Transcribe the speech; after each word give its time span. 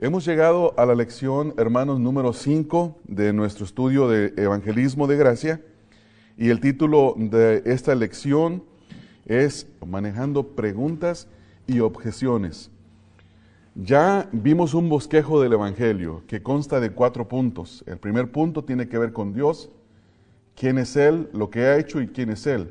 Hemos 0.00 0.24
llegado 0.24 0.74
a 0.78 0.86
la 0.86 0.94
lección, 0.94 1.54
hermanos, 1.56 1.98
número 1.98 2.32
5 2.32 2.98
de 3.08 3.32
nuestro 3.32 3.64
estudio 3.64 4.06
de 4.08 4.32
Evangelismo 4.36 5.08
de 5.08 5.16
Gracia 5.16 5.60
y 6.36 6.50
el 6.50 6.60
título 6.60 7.14
de 7.16 7.64
esta 7.66 7.96
lección 7.96 8.62
es 9.26 9.66
Manejando 9.84 10.50
preguntas 10.54 11.26
y 11.66 11.80
objeciones. 11.80 12.70
Ya 13.74 14.28
vimos 14.30 14.72
un 14.72 14.88
bosquejo 14.88 15.42
del 15.42 15.54
Evangelio 15.54 16.22
que 16.28 16.44
consta 16.44 16.78
de 16.78 16.90
cuatro 16.90 17.26
puntos. 17.26 17.82
El 17.88 17.98
primer 17.98 18.30
punto 18.30 18.62
tiene 18.62 18.86
que 18.86 18.98
ver 18.98 19.12
con 19.12 19.32
Dios, 19.32 19.68
quién 20.54 20.78
es 20.78 20.94
Él, 20.94 21.28
lo 21.32 21.50
que 21.50 21.62
ha 21.62 21.76
hecho 21.76 22.00
y 22.00 22.06
quién 22.06 22.30
es 22.30 22.46
Él. 22.46 22.70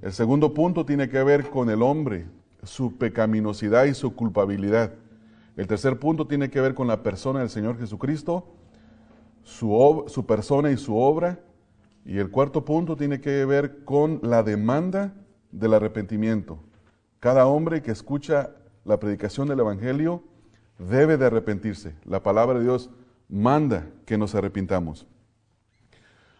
El 0.00 0.14
segundo 0.14 0.54
punto 0.54 0.86
tiene 0.86 1.10
que 1.10 1.22
ver 1.22 1.50
con 1.50 1.68
el 1.68 1.82
hombre, 1.82 2.24
su 2.62 2.96
pecaminosidad 2.96 3.84
y 3.84 3.92
su 3.92 4.14
culpabilidad. 4.14 4.94
El 5.60 5.66
tercer 5.66 5.98
punto 5.98 6.26
tiene 6.26 6.48
que 6.48 6.58
ver 6.62 6.72
con 6.72 6.86
la 6.86 7.02
persona 7.02 7.40
del 7.40 7.50
Señor 7.50 7.78
Jesucristo, 7.78 8.46
su, 9.42 10.04
su, 10.06 10.24
persona 10.24 10.70
y 10.70 10.78
su 10.78 10.96
obra. 10.96 11.38
Y 12.06 12.16
el 12.16 12.30
cuarto 12.30 12.64
punto 12.64 12.96
tiene 12.96 13.20
que 13.20 13.44
ver 13.44 13.84
con 13.84 14.20
la 14.22 14.42
demanda 14.42 15.12
del 15.52 15.74
arrepentimiento. 15.74 16.60
Cada 17.18 17.46
hombre 17.46 17.82
que 17.82 17.90
escucha 17.90 18.52
la 18.86 18.98
predicación 18.98 19.48
del 19.48 19.60
Evangelio 19.60 20.22
debe 20.78 21.18
de 21.18 21.26
arrepentirse. 21.26 21.94
La 22.06 22.22
palabra 22.22 22.58
de 22.58 22.64
Dios 22.64 22.88
manda 23.28 23.86
que 24.06 24.16
nos 24.16 24.34
arrepintamos. 24.34 25.06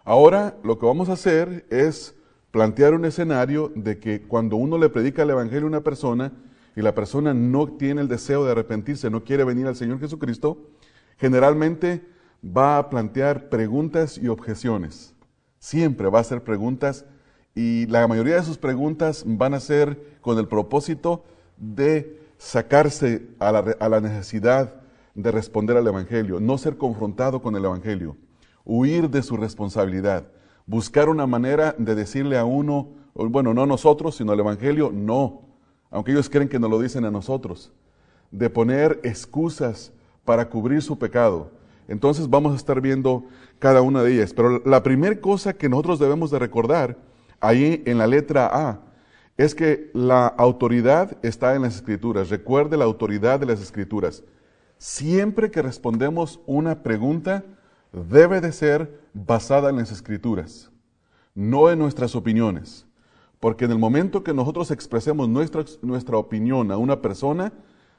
Ahora 0.03 0.57
lo 0.65 0.79
que 0.79 0.87
vamos 0.87 1.11
a 1.11 1.13
hacer 1.13 1.67
es 1.69 2.15
plantear 2.53 2.95
un 2.95 3.05
escenario 3.05 3.71
de 3.75 3.99
que 3.99 4.23
cuando 4.23 4.57
uno 4.57 4.79
le 4.79 4.89
predica 4.89 5.25
el 5.25 5.31
Evangelio 5.31 5.67
a 5.67 5.69
una 5.69 5.83
persona, 5.83 6.33
y 6.77 6.83
la 6.83 6.95
persona 6.95 7.35
no 7.35 7.69
tiene 7.69 8.01
el 8.01 8.09
deseo 8.09 8.45
de 8.45 8.53
arrepentirse, 8.53 9.11
no 9.11 9.25
quiere 9.25 9.45
venir 9.45 9.67
al 9.67 9.77
Señor 9.77 10.01
Jesucristo, 10.01 10.71
generalmente 11.19 12.03
va 12.45 12.79
a 12.79 12.91
plantear 12.91 13.49
preguntas 13.49 14.19
y 14.19 14.29
objeciones. 14.29 15.15
Siempre 15.59 16.09
va 16.09 16.19
a 16.19 16.23
hacer 16.23 16.43
preguntas 16.43 17.05
y 17.55 17.87
la 17.87 18.07
mayoría 18.07 18.37
de 18.37 18.43
sus 18.43 18.59
preguntas 18.59 19.25
van 19.27 19.55
a 19.55 19.61
ser 19.61 20.19
con 20.21 20.39
el 20.39 20.49
propósito 20.49 21.25
de 21.57 22.21
sacarse 22.39 23.29
a 23.39 23.53
la, 23.53 24.01
necesidad 24.01 24.81
de 25.15 25.31
responder 25.31 25.77
al 25.77 25.87
Evangelio, 25.87 26.41
no 26.41 26.57
ser 26.57 26.79
confrontado 26.79 27.43
con 27.43 27.55
el 27.57 27.65
Evangelio, 27.65 28.17
huir 28.65 29.11
de 29.11 29.23
su 29.23 29.37
responsabilidad, 29.37 30.29
buscar 30.65 31.11
una 31.11 31.27
manera 31.27 31.75
de 31.77 31.95
decirle 31.95 32.39
a 32.39 32.47
uno, 32.47 32.89
bueno, 33.15 33.53
no 33.53 33.67
nosotros, 33.67 34.17
sino 34.17 34.33
el 34.33 34.41
Evangelio, 34.41 34.91
no, 34.91 35.50
aunque 35.91 36.13
ellos 36.13 36.31
creen 36.31 36.49
que 36.49 36.59
nos 36.59 36.71
lo 36.71 36.81
dicen 36.81 37.05
a 37.05 37.11
nosotros, 37.11 37.73
de 38.31 38.49
poner 38.49 39.01
excusas 39.03 39.93
para 40.25 40.49
cubrir 40.49 40.83
su 40.83 40.99
pecado. 40.99 41.51
Entonces 41.89 42.31
vamos 42.31 42.53
a 42.53 42.57
estar 42.57 42.81
viendo 42.81 43.25
cada 43.59 43.83
una 43.83 44.03
de 44.03 44.15
ellas. 44.15 44.33
Pero 44.33 44.63
la 44.65 44.83
primera 44.83 45.21
cosa 45.21 45.55
que 45.55 45.69
nosotros 45.69 45.99
debemos 45.99 46.31
de 46.31 46.39
recordar 46.39 46.97
ahí 47.41 47.83
en 47.87 47.99
la 47.99 48.07
letra 48.07 48.47
A 48.47 48.81
es 49.37 49.55
que 49.55 49.91
la 49.95 50.27
autoridad 50.27 51.17
está 51.23 51.55
en 51.55 51.63
las 51.63 51.77
escrituras. 51.77 52.29
Recuerde 52.29 52.77
la 52.77 52.85
autoridad 52.85 53.41
de 53.41 53.47
las 53.47 53.61
escrituras. 53.61 54.23
Siempre 54.79 55.51
que 55.51 55.63
respondemos 55.63 56.41
una 56.47 56.83
pregunta, 56.83 57.45
debe 57.93 58.41
de 58.41 58.53
ser 58.53 59.01
basada 59.13 59.71
en 59.71 59.77
las 59.77 59.91
escrituras, 59.91 60.71
no 61.35 61.71
en 61.71 61.79
nuestras 61.79 62.15
opiniones. 62.15 62.87
Porque 63.41 63.65
en 63.65 63.71
el 63.71 63.79
momento 63.79 64.23
que 64.23 64.35
nosotros 64.35 64.71
expresemos 64.71 65.29
nuestra, 65.29 65.65
nuestra 65.83 66.19
opinión 66.19 66.71
a 66.71 66.77
una 66.77 67.01
persona, 67.01 67.53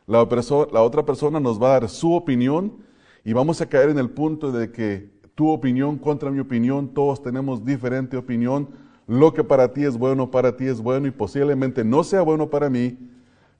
la, 0.05 0.27
la 0.71 0.81
otra 0.81 1.03
persona 1.03 1.39
nos 1.39 1.61
va 1.61 1.69
a 1.69 1.79
dar 1.79 1.89
su 1.89 2.13
opinión 2.13 2.77
y 3.25 3.33
vamos 3.33 3.59
a 3.59 3.67
caer 3.67 3.89
en 3.89 3.99
el 3.99 4.11
punto 4.11 4.51
de 4.51 4.71
que 4.71 5.09
tu 5.35 5.49
opinión 5.49 5.97
contra 5.97 6.29
mi 6.29 6.39
opinión, 6.39 6.93
todos 6.93 7.21
tenemos 7.23 7.65
diferente 7.65 8.17
opinión, 8.17 8.69
lo 9.07 9.33
que 9.33 9.43
para 9.43 9.73
ti 9.73 9.83
es 9.83 9.97
bueno, 9.97 10.29
para 10.29 10.55
ti 10.55 10.65
es 10.65 10.79
bueno 10.79 11.07
y 11.07 11.11
posiblemente 11.11 11.83
no 11.83 12.03
sea 12.03 12.21
bueno 12.21 12.49
para 12.49 12.69
mí, 12.69 12.97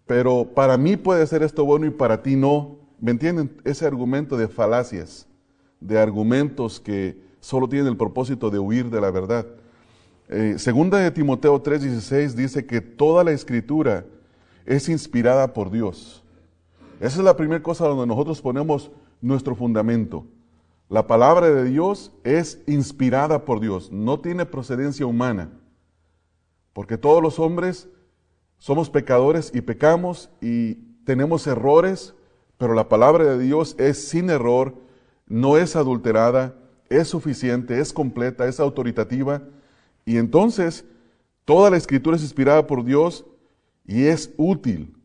pero 0.06 0.46
para 0.46 0.78
mí 0.78 0.98
puede 0.98 1.26
ser 1.26 1.42
esto 1.42 1.66
bueno 1.66 1.86
y 1.88 1.90
para 1.90 2.22
ti 2.22 2.36
no. 2.36 2.78
¿Me 3.00 3.12
entienden? 3.12 3.60
Ese 3.64 3.88
argumento 3.88 4.38
de 4.38 4.48
falacias, 4.48 5.28
de 5.80 5.98
argumentos 5.98 6.80
que 6.80 7.20
solo 7.40 7.68
tienen 7.68 7.88
el 7.88 7.98
propósito 7.98 8.52
de 8.52 8.60
huir 8.60 8.90
de 8.90 9.02
la 9.02 9.10
verdad. 9.10 9.48
Eh, 10.34 10.58
segunda 10.58 10.98
de 10.98 11.12
Timoteo 11.12 11.62
3:16 11.62 12.36
dice 12.36 12.66
que 12.66 12.80
toda 12.80 13.22
la 13.26 13.34
escritura 13.34 14.06
es 14.66 14.88
inspirada 14.88 15.52
por 15.52 15.70
Dios. 15.70 16.24
Esa 17.02 17.18
es 17.18 17.26
la 17.26 17.36
primera 17.36 17.62
cosa 17.62 17.86
donde 17.86 18.08
nosotros 18.08 18.42
ponemos 18.42 18.92
nuestro 19.20 19.56
fundamento. 19.56 20.26
La 20.88 21.06
palabra 21.06 21.50
de 21.50 21.66
Dios 21.66 22.14
es 22.24 22.62
inspirada 22.66 23.44
por 23.44 23.60
Dios, 23.60 23.92
no 23.92 24.22
tiene 24.22 24.46
procedencia 24.46 25.06
humana, 25.06 25.50
porque 26.72 26.98
todos 26.98 27.22
los 27.22 27.38
hombres 27.38 27.90
somos 28.58 28.90
pecadores 28.90 29.52
y 29.54 29.60
pecamos 29.60 30.30
y 30.40 30.76
tenemos 31.04 31.46
errores, 31.46 32.14
pero 32.58 32.74
la 32.74 32.88
palabra 32.88 33.26
de 33.26 33.38
Dios 33.38 33.76
es 33.78 34.08
sin 34.08 34.30
error, 34.30 34.76
no 35.28 35.58
es 35.58 35.76
adulterada, 35.76 36.56
es 36.90 37.10
suficiente, 37.10 37.82
es 37.82 37.92
completa, 37.92 38.48
es 38.48 38.62
autoritativa 38.62 39.42
y 40.06 40.18
entonces, 40.18 40.86
toda 41.46 41.70
la 41.70 41.78
escritura 41.78 42.16
es 42.16 42.24
inspirada 42.24 42.68
por 42.68 42.84
Dios 42.84 43.26
y 43.86 44.06
es 44.06 44.34
útil. 44.38 44.96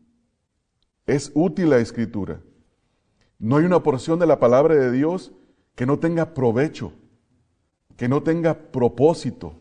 Es 1.05 1.31
útil 1.33 1.69
la 1.69 1.77
escritura. 1.77 2.41
No 3.39 3.57
hay 3.57 3.65
una 3.65 3.83
porción 3.83 4.19
de 4.19 4.27
la 4.27 4.39
palabra 4.39 4.75
de 4.75 4.91
Dios 4.91 5.31
que 5.75 5.85
no 5.85 5.99
tenga 5.99 6.33
provecho, 6.33 6.91
que 7.95 8.09
no 8.09 8.23
tenga 8.23 8.71
propósito, 8.71 9.53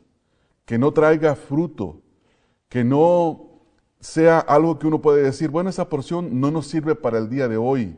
que 0.64 0.78
no 0.78 0.92
traiga 0.92 1.36
fruto, 1.36 2.00
que 2.68 2.84
no 2.84 3.46
sea 4.00 4.38
algo 4.38 4.78
que 4.78 4.86
uno 4.86 5.02
puede 5.02 5.22
decir, 5.22 5.50
bueno, 5.50 5.70
esa 5.70 5.88
porción 5.88 6.40
no 6.40 6.50
nos 6.50 6.66
sirve 6.66 6.94
para 6.94 7.18
el 7.18 7.28
día 7.28 7.48
de 7.48 7.56
hoy. 7.56 7.96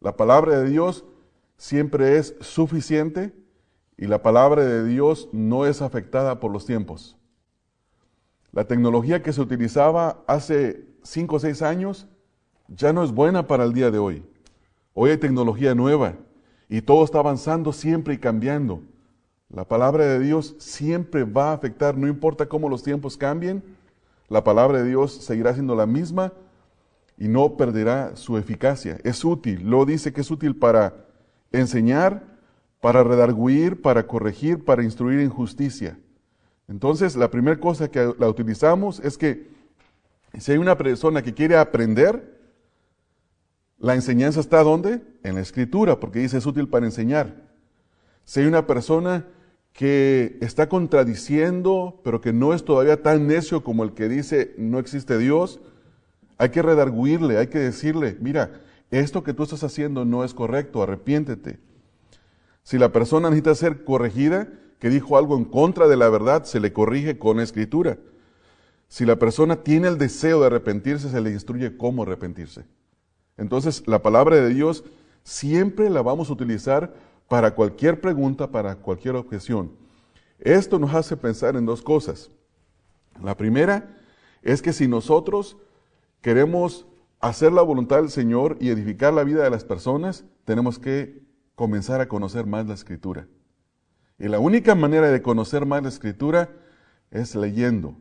La 0.00 0.16
palabra 0.16 0.58
de 0.58 0.68
Dios 0.68 1.04
siempre 1.56 2.18
es 2.18 2.34
suficiente 2.40 3.32
y 3.98 4.06
la 4.06 4.22
palabra 4.22 4.64
de 4.64 4.84
Dios 4.84 5.28
no 5.32 5.66
es 5.66 5.82
afectada 5.82 6.38
por 6.40 6.52
los 6.52 6.66
tiempos. 6.66 7.16
La 8.52 8.64
tecnología 8.64 9.22
que 9.22 9.32
se 9.32 9.40
utilizaba 9.40 10.22
hace 10.26 10.86
5 11.02 11.36
o 11.36 11.38
6 11.38 11.62
años 11.62 12.06
ya 12.68 12.92
no 12.92 13.04
es 13.04 13.12
buena 13.12 13.46
para 13.46 13.64
el 13.64 13.72
día 13.72 13.90
de 13.90 13.98
hoy. 13.98 14.24
Hoy 14.94 15.10
hay 15.10 15.18
tecnología 15.18 15.74
nueva 15.74 16.14
y 16.68 16.82
todo 16.82 17.04
está 17.04 17.18
avanzando 17.18 17.72
siempre 17.72 18.14
y 18.14 18.18
cambiando. 18.18 18.82
La 19.48 19.64
palabra 19.64 20.04
de 20.04 20.18
Dios 20.18 20.56
siempre 20.58 21.24
va 21.24 21.50
a 21.50 21.54
afectar, 21.54 21.96
no 21.96 22.08
importa 22.08 22.46
cómo 22.46 22.68
los 22.68 22.82
tiempos 22.82 23.16
cambien, 23.16 23.62
la 24.28 24.42
palabra 24.42 24.78
de 24.78 24.88
Dios 24.88 25.12
seguirá 25.12 25.54
siendo 25.54 25.76
la 25.76 25.86
misma 25.86 26.32
y 27.16 27.28
no 27.28 27.56
perderá 27.56 28.16
su 28.16 28.36
eficacia. 28.36 28.98
Es 29.04 29.24
útil, 29.24 29.70
lo 29.70 29.84
dice 29.84 30.12
que 30.12 30.22
es 30.22 30.30
útil 30.30 30.56
para 30.56 31.06
enseñar, 31.52 32.35
para 32.86 33.02
redarguir, 33.02 33.82
para 33.82 34.06
corregir, 34.06 34.64
para 34.64 34.84
instruir 34.84 35.18
en 35.18 35.28
justicia. 35.28 35.98
Entonces, 36.68 37.16
la 37.16 37.32
primera 37.32 37.58
cosa 37.58 37.90
que 37.90 38.14
la 38.16 38.28
utilizamos 38.28 39.00
es 39.00 39.18
que 39.18 39.48
si 40.38 40.52
hay 40.52 40.58
una 40.58 40.78
persona 40.78 41.20
que 41.20 41.34
quiere 41.34 41.56
aprender, 41.56 42.38
la 43.80 43.96
enseñanza 43.96 44.38
está 44.38 44.62
¿dónde? 44.62 45.02
En 45.24 45.34
la 45.34 45.40
escritura, 45.40 45.98
porque 45.98 46.20
dice 46.20 46.38
es 46.38 46.46
útil 46.46 46.68
para 46.68 46.86
enseñar. 46.86 47.34
Si 48.24 48.38
hay 48.38 48.46
una 48.46 48.68
persona 48.68 49.26
que 49.72 50.38
está 50.40 50.68
contradiciendo, 50.68 52.00
pero 52.04 52.20
que 52.20 52.32
no 52.32 52.54
es 52.54 52.64
todavía 52.64 53.02
tan 53.02 53.26
necio 53.26 53.64
como 53.64 53.82
el 53.82 53.94
que 53.94 54.08
dice 54.08 54.54
no 54.58 54.78
existe 54.78 55.18
Dios, 55.18 55.58
hay 56.38 56.50
que 56.50 56.62
redarguirle, 56.62 57.38
hay 57.38 57.48
que 57.48 57.58
decirle, 57.58 58.16
mira, 58.20 58.60
esto 58.92 59.24
que 59.24 59.34
tú 59.34 59.42
estás 59.42 59.64
haciendo 59.64 60.04
no 60.04 60.22
es 60.22 60.34
correcto, 60.34 60.84
arrepiéntete. 60.84 61.65
Si 62.66 62.78
la 62.78 62.90
persona 62.90 63.30
necesita 63.30 63.54
ser 63.54 63.84
corregida, 63.84 64.48
que 64.80 64.90
dijo 64.90 65.16
algo 65.16 65.36
en 65.36 65.44
contra 65.44 65.86
de 65.86 65.96
la 65.96 66.08
verdad, 66.08 66.42
se 66.42 66.58
le 66.58 66.72
corrige 66.72 67.16
con 67.16 67.38
escritura. 67.38 67.96
Si 68.88 69.06
la 69.06 69.20
persona 69.20 69.62
tiene 69.62 69.86
el 69.86 69.98
deseo 69.98 70.40
de 70.40 70.46
arrepentirse, 70.46 71.08
se 71.08 71.20
le 71.20 71.30
instruye 71.30 71.76
cómo 71.76 72.02
arrepentirse. 72.02 72.64
Entonces, 73.36 73.84
la 73.86 74.02
palabra 74.02 74.34
de 74.34 74.48
Dios 74.48 74.82
siempre 75.22 75.88
la 75.90 76.02
vamos 76.02 76.28
a 76.28 76.32
utilizar 76.32 76.92
para 77.28 77.54
cualquier 77.54 78.00
pregunta, 78.00 78.50
para 78.50 78.74
cualquier 78.74 79.14
objeción. 79.14 79.70
Esto 80.40 80.80
nos 80.80 80.92
hace 80.92 81.16
pensar 81.16 81.54
en 81.54 81.66
dos 81.66 81.82
cosas. 81.82 82.32
La 83.22 83.36
primera 83.36 83.96
es 84.42 84.60
que 84.60 84.72
si 84.72 84.88
nosotros 84.88 85.56
queremos 86.20 86.84
hacer 87.20 87.52
la 87.52 87.62
voluntad 87.62 87.98
del 87.98 88.10
Señor 88.10 88.56
y 88.58 88.70
edificar 88.70 89.14
la 89.14 89.22
vida 89.22 89.44
de 89.44 89.50
las 89.50 89.62
personas, 89.62 90.24
tenemos 90.44 90.80
que 90.80 91.25
comenzar 91.56 92.00
a 92.00 92.06
conocer 92.06 92.46
más 92.46 92.66
la 92.66 92.74
escritura. 92.74 93.26
Y 94.18 94.28
la 94.28 94.38
única 94.38 94.76
manera 94.76 95.10
de 95.10 95.22
conocer 95.22 95.66
más 95.66 95.82
la 95.82 95.88
escritura 95.88 96.50
es 97.10 97.34
leyendo. 97.34 97.96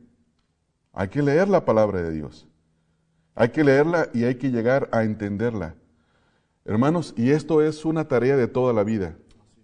Hay 0.94 1.07
que 1.07 1.24
leer 1.24 1.50
la 1.50 1.66
palabra 1.66 2.02
de 2.04 2.12
Dios. 2.12 2.48
Hay 3.34 3.50
que 3.50 3.63
leerla 3.63 4.10
y 4.13 4.25
hay 4.25 4.36
que 4.36 4.52
llegar 4.52 4.88
a 4.92 5.04
entenderla. 5.04 5.75
Hermanos, 6.63 7.13
y 7.18 7.31
esto 7.31 7.62
es 7.62 7.84
una 7.86 8.07
tarea 8.07 8.38
de 8.38 8.48
toda 8.48 8.74
la 8.74 8.84
vida. 8.84 9.18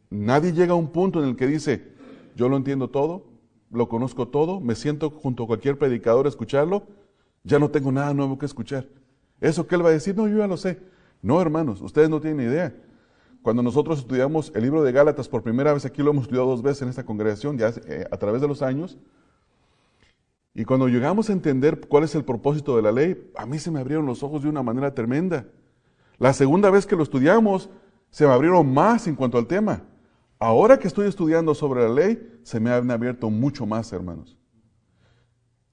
Nadie 0.10 0.52
llega 0.52 0.74
a 0.74 0.76
un 0.76 0.92
punto 0.92 1.22
en 1.22 1.30
el 1.30 1.36
que 1.36 1.48
dice, 1.48 1.94
yo 2.36 2.50
lo 2.50 2.58
entiendo 2.58 2.90
todo, 2.90 3.26
lo 3.72 3.88
conozco 3.88 4.28
todo, 4.28 4.60
me 4.60 4.76
siento 4.76 5.10
junto 5.10 5.44
a 5.44 5.48
cualquier 5.48 5.78
predicador 5.78 6.26
a 6.26 6.30
escucharlo, 6.30 6.88
ya 7.44 7.60
no 7.60 7.72
tengo 7.72 7.92
nada 7.92 8.14
nuevo 8.14 8.38
que 8.38 8.46
escuchar. 8.46 8.88
Eso 9.40 9.66
que 9.68 9.76
él 9.76 9.86
va 9.86 9.90
a 9.90 9.94
decir, 9.94 10.16
no, 10.16 10.28
yo 10.28 10.38
ya 10.38 10.48
lo 10.48 10.58
sé. 10.58 10.80
No, 11.22 11.42
hermanos, 11.42 11.82
ustedes 11.82 12.10
no 12.10 12.20
tienen 12.20 12.46
idea. 12.46 12.76
Cuando 13.42 13.64
nosotros 13.64 14.00
estudiamos 14.00 14.52
el 14.56 14.62
libro 14.62 14.84
de 14.84 14.92
Gálatas 14.92 15.28
por 15.28 15.42
primera 15.42 15.74
vez, 15.74 15.86
aquí 15.86 16.04
lo 16.04 16.12
hemos 16.12 16.24
estudiado 16.24 16.48
dos 16.48 16.62
veces 16.62 16.84
en 16.84 16.90
esta 16.90 17.06
congregación, 17.06 17.58
ya 17.58 17.74
eh, 17.88 18.06
a 18.12 18.18
través 18.18 18.42
de 18.42 18.48
los 18.48 18.62
años, 18.62 18.98
y 20.54 20.66
cuando 20.66 20.88
llegamos 20.88 21.30
a 21.30 21.34
entender 21.34 21.80
cuál 21.88 22.04
es 22.04 22.14
el 22.14 22.26
propósito 22.26 22.76
de 22.76 22.82
la 22.82 22.92
ley, 22.92 23.32
a 23.36 23.46
mí 23.46 23.58
se 23.58 23.72
me 23.72 23.80
abrieron 23.80 24.06
los 24.06 24.22
ojos 24.22 24.44
de 24.44 24.50
una 24.50 24.62
manera 24.62 24.94
tremenda. 24.94 25.46
La 26.18 26.34
segunda 26.34 26.70
vez 26.70 26.86
que 26.86 26.96
lo 26.96 27.04
estudiamos, 27.04 27.70
se 28.10 28.28
me 28.28 28.34
abrieron 28.34 28.72
más 28.74 29.08
en 29.08 29.16
cuanto 29.16 29.38
al 29.38 29.48
tema. 29.48 29.84
Ahora 30.40 30.78
que 30.78 30.88
estoy 30.88 31.08
estudiando 31.08 31.56
sobre 31.56 31.84
la 31.84 31.90
ley, 31.90 32.40
se 32.44 32.60
me 32.60 32.72
han 32.72 32.92
abierto 32.92 33.30
mucho 33.30 33.66
más, 33.66 33.94
hermanos. 33.94 34.38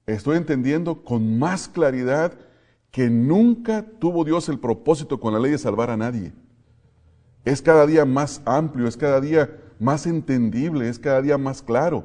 Estoy 0.05 0.37
entendiendo 0.37 1.03
con 1.03 1.37
más 1.37 1.67
claridad 1.67 2.33
que 2.89 3.09
nunca 3.09 3.85
tuvo 3.99 4.23
Dios 4.23 4.47
el 4.47 4.59
propósito 4.59 5.19
con 5.19 5.33
la 5.33 5.39
ley 5.39 5.51
de 5.51 5.57
salvar 5.57 5.89
a 5.89 5.97
nadie. 5.97 6.33
Es 7.45 7.61
cada 7.61 7.85
día 7.85 8.05
más 8.05 8.41
amplio, 8.45 8.87
es 8.87 8.97
cada 8.97 9.21
día 9.21 9.49
más 9.79 10.05
entendible, 10.05 10.89
es 10.89 10.99
cada 10.99 11.21
día 11.21 11.37
más 11.37 11.61
claro. 11.61 12.03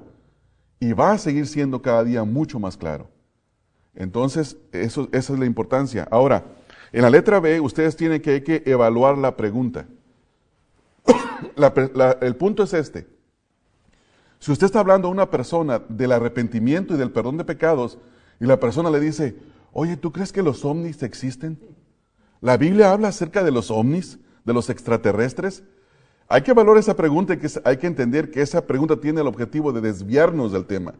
Y 0.80 0.92
va 0.92 1.12
a 1.12 1.18
seguir 1.18 1.46
siendo 1.46 1.82
cada 1.82 2.04
día 2.04 2.24
mucho 2.24 2.58
más 2.58 2.76
claro. 2.76 3.08
Entonces, 3.94 4.56
eso, 4.72 5.08
esa 5.12 5.32
es 5.32 5.38
la 5.38 5.46
importancia. 5.46 6.06
Ahora, 6.10 6.44
en 6.92 7.02
la 7.02 7.10
letra 7.10 7.40
B, 7.40 7.60
ustedes 7.60 7.96
tienen 7.96 8.20
que, 8.20 8.42
que 8.42 8.62
evaluar 8.66 9.18
la 9.18 9.36
pregunta. 9.36 9.86
el 12.20 12.36
punto 12.36 12.62
es 12.62 12.74
este. 12.74 13.06
Si 14.38 14.52
usted 14.52 14.66
está 14.66 14.80
hablando 14.80 15.08
a 15.08 15.10
una 15.10 15.30
persona 15.30 15.80
del 15.88 16.12
arrepentimiento 16.12 16.94
y 16.94 16.98
del 16.98 17.10
perdón 17.10 17.38
de 17.38 17.44
pecados, 17.44 17.98
y 18.40 18.46
la 18.46 18.60
persona 18.60 18.90
le 18.90 19.00
dice, 19.00 19.36
oye, 19.72 19.96
¿tú 19.96 20.12
crees 20.12 20.32
que 20.32 20.42
los 20.42 20.64
ovnis 20.64 21.02
existen? 21.02 21.58
¿La 22.40 22.56
Biblia 22.56 22.92
habla 22.92 23.08
acerca 23.08 23.42
de 23.42 23.50
los 23.50 23.70
ovnis, 23.70 24.18
de 24.44 24.52
los 24.52 24.70
extraterrestres? 24.70 25.64
Hay 26.28 26.42
que 26.42 26.52
valorar 26.52 26.80
esa 26.80 26.96
pregunta 26.96 27.34
y 27.34 27.38
hay 27.64 27.76
que 27.76 27.86
entender 27.86 28.30
que 28.30 28.40
esa 28.40 28.66
pregunta 28.66 28.96
tiene 28.96 29.20
el 29.20 29.26
objetivo 29.26 29.72
de 29.72 29.80
desviarnos 29.80 30.52
del 30.52 30.64
tema. 30.64 30.94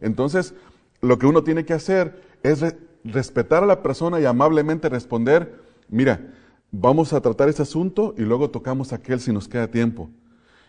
Entonces, 0.00 0.54
lo 1.00 1.18
que 1.18 1.26
uno 1.26 1.44
tiene 1.44 1.64
que 1.64 1.74
hacer 1.74 2.22
es 2.42 2.64
respetar 3.04 3.62
a 3.62 3.66
la 3.66 3.82
persona 3.82 4.20
y 4.20 4.24
amablemente 4.24 4.88
responder, 4.88 5.60
mira, 5.88 6.32
vamos 6.70 7.12
a 7.12 7.20
tratar 7.20 7.48
ese 7.48 7.62
asunto 7.62 8.14
y 8.16 8.22
luego 8.22 8.50
tocamos 8.50 8.92
aquel 8.92 9.20
si 9.20 9.32
nos 9.32 9.48
queda 9.48 9.70
tiempo. 9.70 10.10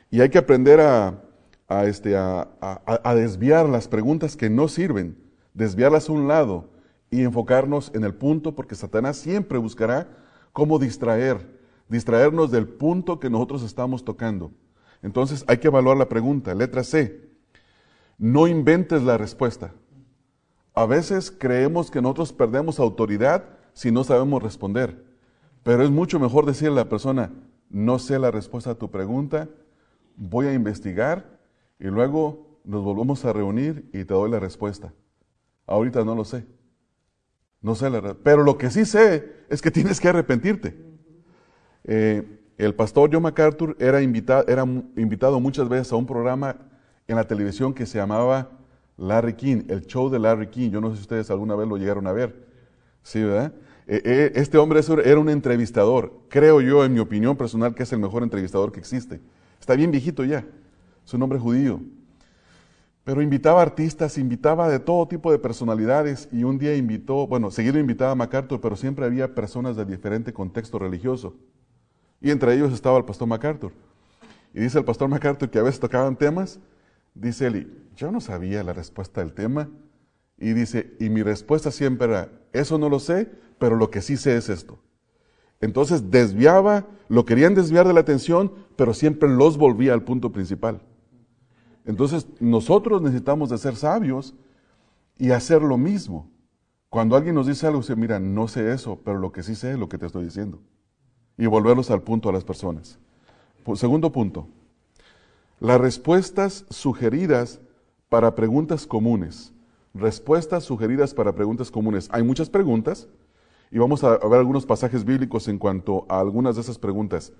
Y 0.10 0.22
hay 0.22 0.30
que 0.30 0.38
aprender 0.38 0.82
a, 0.82 1.24
este, 1.86 2.18
a, 2.18 2.50
a, 2.60 3.16
desviar 3.16 3.70
las 3.70 3.88
preguntas 3.88 4.36
que 4.36 4.50
no 4.50 4.68
sirven, 4.68 5.18
desviarlas 5.54 6.10
a 6.10 6.12
un 6.12 6.28
lado 6.28 6.70
y 7.10 7.22
enfocarnos 7.22 7.92
en 7.94 8.04
el 8.04 8.14
punto, 8.14 8.56
porque 8.56 8.76
Satanás 8.76 9.18
siempre 9.18 9.58
buscará 9.58 10.08
cómo 10.52 10.80
distraer, 10.80 11.61
distraernos 11.92 12.52
del 12.52 12.70
punto 12.70 13.20
que 13.20 13.30
nosotros 13.30 13.64
estamos 13.64 14.06
tocando. 14.06 14.52
Entonces 15.04 15.44
hay 15.48 15.58
que 15.58 15.68
evaluar 15.68 15.98
la 15.98 16.08
pregunta. 16.08 16.56
Letra 16.56 16.86
C. 16.86 17.30
No 18.18 18.48
inventes 18.48 19.04
la 19.04 19.18
respuesta. 19.18 19.74
A 20.74 20.86
veces 20.86 21.32
creemos 21.32 21.92
que 21.92 22.02
nosotros 22.02 22.32
perdemos 22.32 22.80
autoridad 22.80 23.44
si 23.74 23.92
no 23.92 24.06
sabemos 24.06 24.42
responder, 24.42 25.04
pero 25.64 25.84
es 25.84 25.90
mucho 25.90 26.18
mejor 26.18 26.46
decirle 26.46 26.80
a 26.80 26.84
la 26.84 26.90
persona, 26.90 27.32
no 27.70 28.00
sé 28.00 28.20
la 28.20 28.32
respuesta 28.32 28.72
a 28.72 28.76
tu 28.76 28.90
pregunta, 28.90 29.50
voy 30.16 30.48
a 30.48 30.54
investigar 30.54 31.40
y 31.78 31.88
luego 31.88 32.60
nos 32.64 32.84
volvemos 32.84 33.26
a 33.26 33.34
reunir 33.34 33.90
y 33.92 34.06
te 34.06 34.14
doy 34.14 34.32
la 34.32 34.40
respuesta. 34.40 34.94
Ahorita 35.68 36.06
no 36.06 36.16
lo 36.16 36.24
sé. 36.24 36.46
No 37.62 37.76
sé 37.76 37.90
la 37.90 38.16
Pero 38.24 38.44
lo 38.44 38.58
que 38.58 38.72
sí 38.72 38.86
sé 38.86 39.46
es 39.50 39.62
que 39.62 39.72
tienes 39.72 40.00
que 40.00 40.08
arrepentirte. 40.08 40.91
Eh, 41.84 42.40
el 42.58 42.76
pastor 42.76 43.10
John 43.12 43.24
MacArthur 43.24 43.76
era, 43.80 44.02
invitado, 44.02 44.46
era 44.48 44.64
invitado 44.64 45.40
muchas 45.40 45.68
veces 45.68 45.92
a 45.92 45.96
un 45.96 46.06
programa 46.06 46.56
en 47.08 47.16
la 47.16 47.28
televisión 47.28 47.74
que 47.74 47.86
se 47.86 47.98
llamaba 47.98 48.50
Larry 48.98 49.34
King, 49.34 49.64
el 49.68 49.86
show 49.88 50.10
de 50.10 50.20
Larry 50.20 50.48
King. 50.48 50.70
Yo 50.70 50.80
no 50.80 50.92
sé 50.92 50.98
si 50.98 51.02
ustedes 51.02 51.32
alguna 51.32 51.56
vez 51.56 51.68
lo 51.68 51.78
llegaron 51.78 52.06
a 52.08 52.12
ver. 52.12 52.48
Sí, 53.04 53.22
¿verdad? 53.24 53.54
Eh, 53.88 54.02
eh, 54.06 54.32
este 54.36 54.58
hombre 54.58 54.82
era 55.04 55.20
un 55.20 55.30
entrevistador. 55.30 56.14
Creo 56.30 56.62
yo, 56.62 56.86
en 56.86 56.94
mi 56.94 57.00
opinión 57.00 57.36
personal, 57.36 57.74
que 57.74 57.84
es 57.84 57.92
el 57.94 58.00
mejor 58.00 58.24
entrevistador 58.24 58.72
que 58.72 58.80
existe. 58.80 59.20
Está 59.60 59.76
bien 59.76 59.92
viejito 59.92 60.24
ya. 60.24 60.46
Es 61.06 61.14
un 61.14 61.24
hombre 61.24 61.40
judío. 61.40 61.82
Pero 63.04 63.24
invitaba 63.24 63.62
artistas, 63.62 64.20
invitaba 64.20 64.70
de 64.70 64.80
todo 64.80 65.08
tipo 65.08 65.32
de 65.32 65.40
personalidades 65.40 66.30
y 66.32 66.44
un 66.44 66.60
día 66.60 66.76
invitó, 66.76 67.26
bueno, 67.26 67.50
seguido 67.50 67.80
invitaba 67.80 68.12
a 68.12 68.16
MacArthur, 68.16 68.62
pero 68.62 68.76
siempre 68.76 69.06
había 69.06 69.34
personas 69.34 69.76
de 69.76 69.86
diferente 69.86 70.32
contexto 70.32 70.78
religioso. 70.78 71.36
Y 72.22 72.32
entre 72.32 72.54
ellos 72.54 72.72
estaba 72.72 72.98
el 72.98 73.06
pastor 73.06 73.28
MacArthur. 73.28 73.74
Y 74.54 74.62
dice 74.62 74.78
el 74.78 74.86
pastor 74.86 75.10
MacArthur 75.10 75.50
que 75.50 75.60
a 75.60 75.64
veces 75.64 75.80
tocaban 75.80 76.16
temas 76.16 76.60
Dice 77.14 77.48
Eli, 77.48 77.68
yo 77.96 78.12
no 78.12 78.22
sabía 78.22 78.64
la 78.64 78.74
respuesta 78.74 79.22
del 79.22 79.34
tema. 79.34 79.70
Y 80.38 80.54
dice, 80.54 80.96
y 81.00 81.10
mi 81.10 81.22
respuesta 81.22 81.72
siempre 81.72 82.08
era, 82.08 82.32
eso 82.52 82.78
no 82.78 82.90
lo 82.90 83.00
sé, 83.00 83.32
pero 83.60 83.76
lo 83.76 83.92
que 83.92 84.02
sí 84.02 84.18
sé 84.18 84.38
es 84.38 84.50
esto. 84.50 84.80
Entonces 85.60 86.10
desviaba, 86.10 86.88
lo 87.10 87.26
querían 87.26 87.54
desviar 87.54 87.88
de 87.88 87.94
la 87.94 88.00
atención, 88.00 88.52
pero 88.76 88.96
siempre 88.96 89.30
los 89.30 89.58
volvía 89.58 89.94
al 89.94 90.04
punto 90.04 90.32
principal. 90.32 90.82
Entonces 91.86 92.26
nosotros 92.40 93.02
necesitamos 93.02 93.50
de 93.50 93.60
ser 93.60 93.76
sabios 93.76 94.34
y 95.20 95.30
hacer 95.30 95.62
lo 95.62 95.78
mismo. 95.78 96.32
Cuando 96.90 97.16
alguien 97.16 97.36
nos 97.36 97.46
dice 97.46 97.68
algo, 97.68 97.82
dice, 97.82 97.96
mira, 97.96 98.20
no 98.20 98.48
sé 98.48 98.72
eso, 98.74 99.00
pero 99.06 99.20
lo 99.20 99.32
que 99.32 99.44
sí 99.44 99.54
sé 99.54 99.74
es 99.74 99.78
lo 99.80 99.90
que 99.90 100.00
te 100.00 100.08
estoy 100.08 100.26
diciendo. 100.26 100.60
Y 101.42 101.48
volverlos 101.48 101.90
al 101.90 102.04
punto 102.04 102.30
a 102.30 102.32
las 102.32 102.44
personas. 102.44 103.00
Segundo 103.74 104.12
punto, 104.12 104.48
las 105.60 105.82
respuestas 105.82 106.66
sugeridas 106.70 107.60
para 108.10 108.36
preguntas 108.36 108.86
comunes. 108.86 109.52
Respuestas 109.96 110.64
sugeridas 110.64 111.16
para 111.16 111.34
preguntas 111.34 111.72
comunes. 111.72 112.10
Hay 112.12 112.22
muchas 112.22 112.48
preguntas 112.48 113.08
y 113.72 113.80
vamos 113.80 114.04
a 114.04 114.20
ver 114.20 114.38
algunos 114.38 114.68
pasajes 114.68 115.04
bíblicos 115.04 115.48
en 115.48 115.58
cuanto 115.58 116.06
a 116.10 116.20
algunas 116.20 116.58
de 116.58 116.62
esas 116.62 116.78
preguntas. 116.78 117.34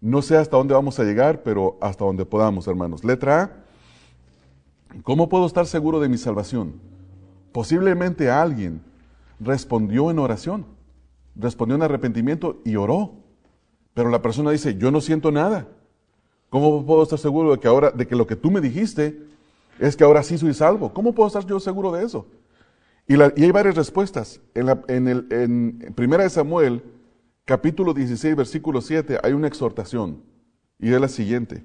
No 0.00 0.22
sé 0.22 0.36
hasta 0.36 0.56
dónde 0.56 0.74
vamos 0.74 1.00
a 1.00 1.02
llegar, 1.02 1.42
pero 1.42 1.76
hasta 1.80 2.04
donde 2.04 2.24
podamos, 2.24 2.68
hermanos. 2.68 3.02
Letra 3.02 3.42
A. 3.42 5.00
¿Cómo 5.02 5.28
puedo 5.28 5.46
estar 5.46 5.66
seguro 5.66 5.98
de 5.98 6.08
mi 6.08 6.18
salvación? 6.18 6.74
Posiblemente 7.50 8.30
alguien 8.30 8.80
respondió 9.40 10.12
en 10.12 10.20
oración, 10.20 10.66
respondió 11.34 11.74
en 11.74 11.82
arrepentimiento 11.82 12.60
y 12.64 12.76
oró. 12.76 13.23
Pero 13.94 14.10
la 14.10 14.20
persona 14.20 14.50
dice, 14.50 14.76
yo 14.76 14.90
no 14.90 15.00
siento 15.00 15.30
nada. 15.30 15.68
¿Cómo 16.50 16.84
puedo 16.84 17.02
estar 17.02 17.18
seguro 17.18 17.52
de 17.52 17.60
que 17.60 17.68
ahora, 17.68 17.90
de 17.90 18.06
que 18.06 18.16
lo 18.16 18.26
que 18.26 18.36
tú 18.36 18.50
me 18.50 18.60
dijiste 18.60 19.20
es 19.78 19.96
que 19.96 20.04
ahora 20.04 20.22
sí 20.22 20.36
soy 20.36 20.52
salvo? 20.54 20.92
¿Cómo 20.92 21.12
puedo 21.12 21.28
estar 21.28 21.46
yo 21.46 21.58
seguro 21.58 21.92
de 21.92 22.04
eso? 22.04 22.26
Y, 23.06 23.20
hay 23.20 23.50
varias 23.50 23.76
respuestas. 23.76 24.40
En, 24.54 24.66
la, 24.66 24.82
en 24.88 25.92
Primera 25.94 26.24
de 26.24 26.30
Samuel, 26.30 26.82
capítulo 27.44 27.94
16, 27.94 28.36
versículo 28.36 28.80
7, 28.80 29.18
hay 29.22 29.32
una 29.32 29.48
exhortación. 29.48 30.22
Y 30.78 30.92
es 30.92 31.00
la 31.00 31.08
siguiente. 31.08 31.64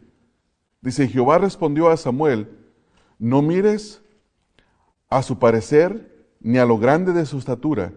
Dice, 0.82 1.08
Jehová 1.08 1.40
respondió 1.40 1.90
a 1.90 1.98
Samuel, 1.98 2.50
no 3.18 3.42
mires 3.42 4.02
a 5.10 5.22
su 5.24 5.40
parecer 5.40 6.28
ni 6.40 6.58
a 6.58 6.66
lo 6.66 6.78
grande 6.78 7.12
de 7.12 7.26
su 7.26 7.38
estatura, 7.38 7.92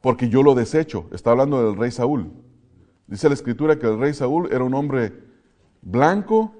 porque 0.00 0.28
yo 0.28 0.42
lo 0.42 0.54
desecho. 0.54 1.06
Está 1.12 1.30
hablando 1.30 1.64
del 1.64 1.76
rey 1.78 1.90
Saúl. 1.90 2.30
Dice 3.12 3.28
la 3.28 3.34
escritura 3.34 3.78
que 3.78 3.86
el 3.86 3.98
rey 3.98 4.14
Saúl 4.14 4.48
era 4.50 4.64
un 4.64 4.72
hombre 4.72 5.12
blanco, 5.82 6.54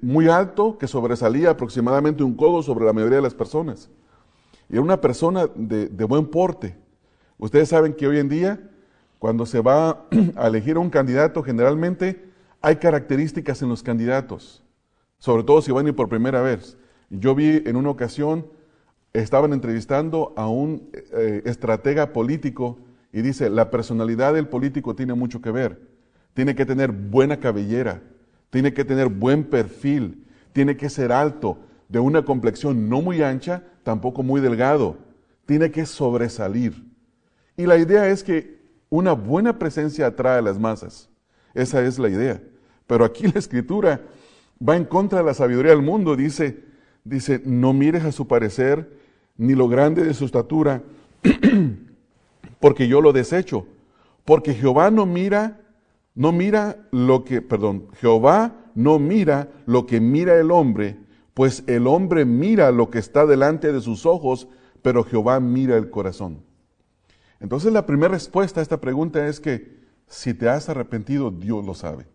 muy 0.00 0.28
alto, 0.28 0.78
que 0.78 0.88
sobresalía 0.88 1.50
aproximadamente 1.50 2.24
un 2.24 2.34
codo 2.34 2.62
sobre 2.62 2.86
la 2.86 2.94
mayoría 2.94 3.16
de 3.16 3.22
las 3.22 3.34
personas. 3.34 3.90
Y 4.70 4.76
era 4.76 4.80
una 4.80 5.02
persona 5.02 5.46
de, 5.54 5.88
de 5.88 6.04
buen 6.04 6.28
porte. 6.28 6.74
Ustedes 7.36 7.68
saben 7.68 7.92
que 7.92 8.08
hoy 8.08 8.18
en 8.18 8.30
día, 8.30 8.70
cuando 9.18 9.44
se 9.44 9.60
va 9.60 10.06
a 10.36 10.46
elegir 10.46 10.76
a 10.76 10.80
un 10.80 10.88
candidato, 10.88 11.42
generalmente 11.42 12.30
hay 12.62 12.76
características 12.76 13.60
en 13.60 13.68
los 13.68 13.82
candidatos, 13.82 14.64
sobre 15.18 15.42
todo 15.42 15.60
si 15.60 15.70
van 15.70 15.84
a 15.84 15.88
ir 15.90 15.94
por 15.94 16.08
primera 16.08 16.40
vez. 16.40 16.78
Yo 17.10 17.34
vi 17.34 17.62
en 17.66 17.76
una 17.76 17.90
ocasión, 17.90 18.46
estaban 19.12 19.52
entrevistando 19.52 20.32
a 20.34 20.48
un 20.48 20.88
eh, 21.12 21.42
estratega 21.44 22.14
político 22.14 22.78
y 23.14 23.22
dice, 23.22 23.48
la 23.48 23.70
personalidad 23.70 24.34
del 24.34 24.48
político 24.48 24.96
tiene 24.96 25.14
mucho 25.14 25.40
que 25.40 25.52
ver. 25.52 25.80
Tiene 26.34 26.56
que 26.56 26.66
tener 26.66 26.90
buena 26.90 27.38
cabellera, 27.38 28.02
tiene 28.50 28.74
que 28.74 28.84
tener 28.84 29.08
buen 29.08 29.44
perfil, 29.44 30.26
tiene 30.52 30.76
que 30.76 30.90
ser 30.90 31.12
alto, 31.12 31.60
de 31.88 32.00
una 32.00 32.24
complexión 32.24 32.88
no 32.88 33.00
muy 33.00 33.22
ancha, 33.22 33.62
tampoco 33.84 34.24
muy 34.24 34.40
delgado, 34.40 34.98
tiene 35.46 35.70
que 35.70 35.86
sobresalir. 35.86 36.84
Y 37.56 37.66
la 37.66 37.78
idea 37.78 38.08
es 38.08 38.24
que 38.24 38.58
una 38.90 39.12
buena 39.12 39.60
presencia 39.60 40.08
atrae 40.08 40.40
a 40.40 40.42
las 40.42 40.58
masas. 40.58 41.08
Esa 41.54 41.84
es 41.84 42.00
la 42.00 42.08
idea. 42.08 42.42
Pero 42.88 43.04
aquí 43.04 43.26
la 43.32 43.38
escritura 43.38 44.00
va 44.66 44.76
en 44.76 44.86
contra 44.86 45.20
de 45.20 45.24
la 45.24 45.34
sabiduría 45.34 45.70
del 45.70 45.82
mundo. 45.82 46.16
Dice, 46.16 46.64
dice, 47.04 47.40
no 47.44 47.72
mires 47.72 48.02
a 48.02 48.10
su 48.10 48.26
parecer 48.26 48.90
ni 49.36 49.54
lo 49.54 49.68
grande 49.68 50.02
de 50.02 50.14
su 50.14 50.24
estatura, 50.24 50.82
porque 52.64 52.88
yo 52.88 53.02
lo 53.02 53.12
desecho. 53.12 53.66
Porque 54.24 54.54
Jehová 54.54 54.90
no 54.90 55.04
mira, 55.04 55.60
no 56.14 56.32
mira 56.32 56.88
lo 56.92 57.22
que, 57.22 57.42
perdón, 57.42 57.88
Jehová 58.00 58.70
no 58.74 58.98
mira 58.98 59.50
lo 59.66 59.84
que 59.84 60.00
mira 60.00 60.40
el 60.40 60.50
hombre, 60.50 60.96
pues 61.34 61.62
el 61.66 61.86
hombre 61.86 62.24
mira 62.24 62.72
lo 62.72 62.88
que 62.88 62.98
está 62.98 63.26
delante 63.26 63.70
de 63.70 63.82
sus 63.82 64.06
ojos, 64.06 64.48
pero 64.80 65.04
Jehová 65.04 65.40
mira 65.40 65.76
el 65.76 65.90
corazón. 65.90 66.42
Entonces 67.38 67.70
la 67.70 67.84
primera 67.84 68.14
respuesta 68.14 68.60
a 68.60 68.62
esta 68.62 68.80
pregunta 68.80 69.28
es 69.28 69.40
que 69.40 69.84
si 70.06 70.32
te 70.32 70.48
has 70.48 70.70
arrepentido, 70.70 71.30
Dios 71.30 71.66
lo 71.66 71.74
sabe. 71.74 72.06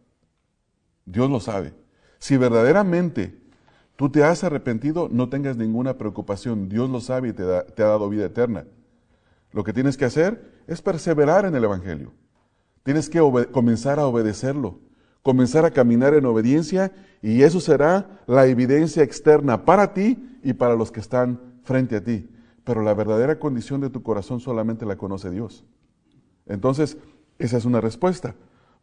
Dios 1.05 1.29
lo 1.29 1.41
sabe. 1.41 1.75
Si 2.17 2.37
verdaderamente 2.37 3.39
tú 3.95 4.09
te 4.09 4.23
has 4.23 4.43
arrepentido, 4.43 5.09
no 5.11 5.29
tengas 5.29 5.57
ninguna 5.57 5.99
preocupación. 5.99 6.69
Dios 6.69 6.89
lo 6.89 7.01
sabe 7.01 7.27
y 7.29 7.33
te, 7.33 7.43
ha 7.43 7.63
dado 7.75 8.09
vida 8.09 8.25
eterna. 8.25 8.65
Lo 9.51 9.63
que 9.63 9.73
tienes 9.73 9.97
que 9.97 10.05
hacer 10.05 10.63
es 10.67 10.81
perseverar 10.81 11.45
en 11.45 11.55
el 11.55 11.63
Evangelio. 11.63 12.13
Tienes 12.83 13.09
que 13.09 13.19
comenzar 13.51 13.99
a 13.99 14.07
obedecerlo, 14.07 14.79
comenzar 15.23 15.65
a 15.65 15.71
caminar 15.71 16.13
en 16.13 16.25
obediencia 16.25 16.91
y 17.21 17.41
eso 17.43 17.59
será 17.59 18.21
la 18.27 18.45
evidencia 18.47 19.03
externa 19.03 19.65
para 19.65 19.93
ti 19.93 20.39
y 20.43 20.53
para 20.53 20.75
los 20.75 20.91
que 20.91 20.99
están 20.99 21.39
frente 21.63 21.97
a 21.97 22.03
ti. 22.03 22.29
Pero 22.63 22.81
la 22.81 22.93
verdadera 22.93 23.39
condición 23.39 23.81
de 23.81 23.89
tu 23.89 24.03
corazón 24.03 24.39
solamente 24.39 24.85
la 24.85 24.97
conoce 24.97 25.29
Dios. 25.29 25.65
Entonces, 26.45 26.97
esa 27.37 27.57
es 27.57 27.65
una 27.65 27.81
respuesta. 27.81 28.35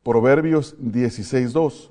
Proverbios 0.02 0.76
16.2 0.78 1.90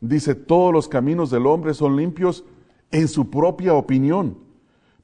dice, 0.00 0.34
todos 0.34 0.72
los 0.72 0.88
caminos 0.88 1.30
del 1.30 1.46
hombre 1.46 1.74
son 1.74 1.96
limpios 1.96 2.44
en 2.90 3.08
su 3.08 3.30
propia 3.30 3.74
opinión, 3.74 4.38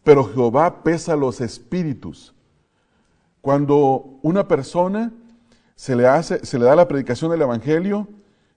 pero 0.03 0.25
Jehová 0.25 0.83
pesa 0.83 1.17
los 1.17 1.41
espíritus. 1.41 2.36
Cuando 3.47 4.19
una 4.23 4.49
persona 4.49 5.13
se 5.77 5.95
le, 5.95 6.09
hace, 6.09 6.45
se 6.45 6.59
le 6.59 6.65
da 6.65 6.75
la 6.75 6.89
predicación 6.89 7.31
del 7.31 7.43
Evangelio 7.43 8.09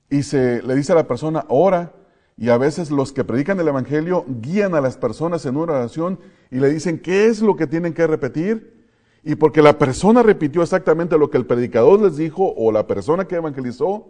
y 0.10 0.24
se 0.24 0.64
le 0.64 0.74
dice 0.74 0.94
a 0.94 0.96
la 0.96 1.08
persona, 1.08 1.46
ora, 1.48 1.94
y 2.36 2.50
a 2.50 2.58
veces 2.58 2.90
los 2.90 3.14
que 3.14 3.24
predican 3.24 3.60
el 3.60 3.68
Evangelio 3.68 4.26
guían 4.42 4.74
a 4.74 4.82
las 4.82 4.98
personas 4.98 5.46
en 5.46 5.58
una 5.58 5.74
oración 5.74 6.20
y 6.50 6.56
le 6.56 6.70
dicen 6.70 6.98
qué 6.98 7.28
es 7.28 7.40
lo 7.40 7.56
que 7.56 7.68
tienen 7.68 7.94
que 7.94 8.08
repetir. 8.08 8.88
Y 9.24 9.36
porque 9.36 9.62
la 9.62 9.78
persona 9.78 10.24
repitió 10.24 10.64
exactamente 10.64 11.20
lo 11.20 11.30
que 11.30 11.38
el 11.38 11.46
predicador 11.46 12.02
les 12.02 12.18
dijo 12.18 12.52
o 12.58 12.72
la 12.72 12.88
persona 12.88 13.26
que 13.26 13.36
evangelizó, 13.36 14.08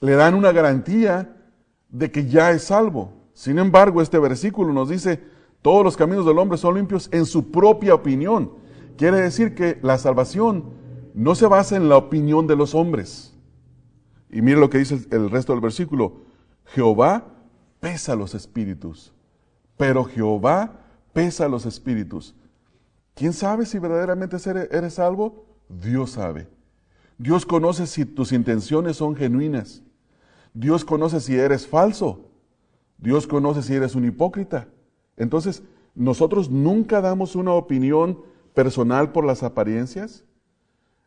le 0.00 0.16
dan 0.16 0.34
una 0.34 0.52
garantía 0.52 1.34
de 1.88 2.10
que 2.10 2.26
ya 2.26 2.50
es 2.50 2.64
salvo. 2.64 3.10
Sin 3.32 3.58
embargo, 3.58 4.02
este 4.02 4.18
versículo 4.18 4.70
nos 4.74 4.90
dice, 4.90 5.22
todos 5.62 5.82
los 5.82 5.96
caminos 5.96 6.26
del 6.26 6.38
hombre 6.38 6.58
son 6.58 6.74
limpios 6.74 7.08
en 7.10 7.24
su 7.24 7.50
propia 7.50 7.94
opinión. 7.94 8.62
Quiere 8.96 9.20
decir 9.20 9.54
que 9.54 9.78
la 9.82 9.98
salvación 9.98 10.64
no 11.14 11.34
se 11.34 11.46
basa 11.46 11.76
en 11.76 11.88
la 11.88 11.96
opinión 11.96 12.46
de 12.46 12.56
los 12.56 12.74
hombres. 12.74 13.34
Y 14.30 14.42
mire 14.42 14.58
lo 14.58 14.70
que 14.70 14.78
dice 14.78 15.06
el 15.10 15.30
resto 15.30 15.52
del 15.52 15.60
versículo. 15.60 16.22
Jehová 16.66 17.26
pesa 17.80 18.16
los 18.16 18.34
espíritus, 18.34 19.12
pero 19.76 20.04
Jehová 20.04 20.80
pesa 21.12 21.48
los 21.48 21.66
espíritus. 21.66 22.34
¿Quién 23.14 23.32
sabe 23.32 23.66
si 23.66 23.78
verdaderamente 23.78 24.36
eres 24.70 24.94
salvo? 24.94 25.46
Dios 25.68 26.10
sabe. 26.10 26.48
Dios 27.18 27.46
conoce 27.46 27.86
si 27.86 28.04
tus 28.04 28.32
intenciones 28.32 28.96
son 28.96 29.14
genuinas. 29.14 29.82
Dios 30.52 30.84
conoce 30.84 31.20
si 31.20 31.36
eres 31.36 31.66
falso. 31.66 32.28
Dios 32.98 33.26
conoce 33.26 33.62
si 33.62 33.74
eres 33.74 33.94
un 33.94 34.04
hipócrita. 34.04 34.68
Entonces, 35.16 35.62
nosotros 35.94 36.50
nunca 36.50 37.00
damos 37.00 37.36
una 37.36 37.52
opinión 37.52 38.18
personal 38.54 39.12
por 39.12 39.24
las 39.24 39.42
apariencias. 39.42 40.24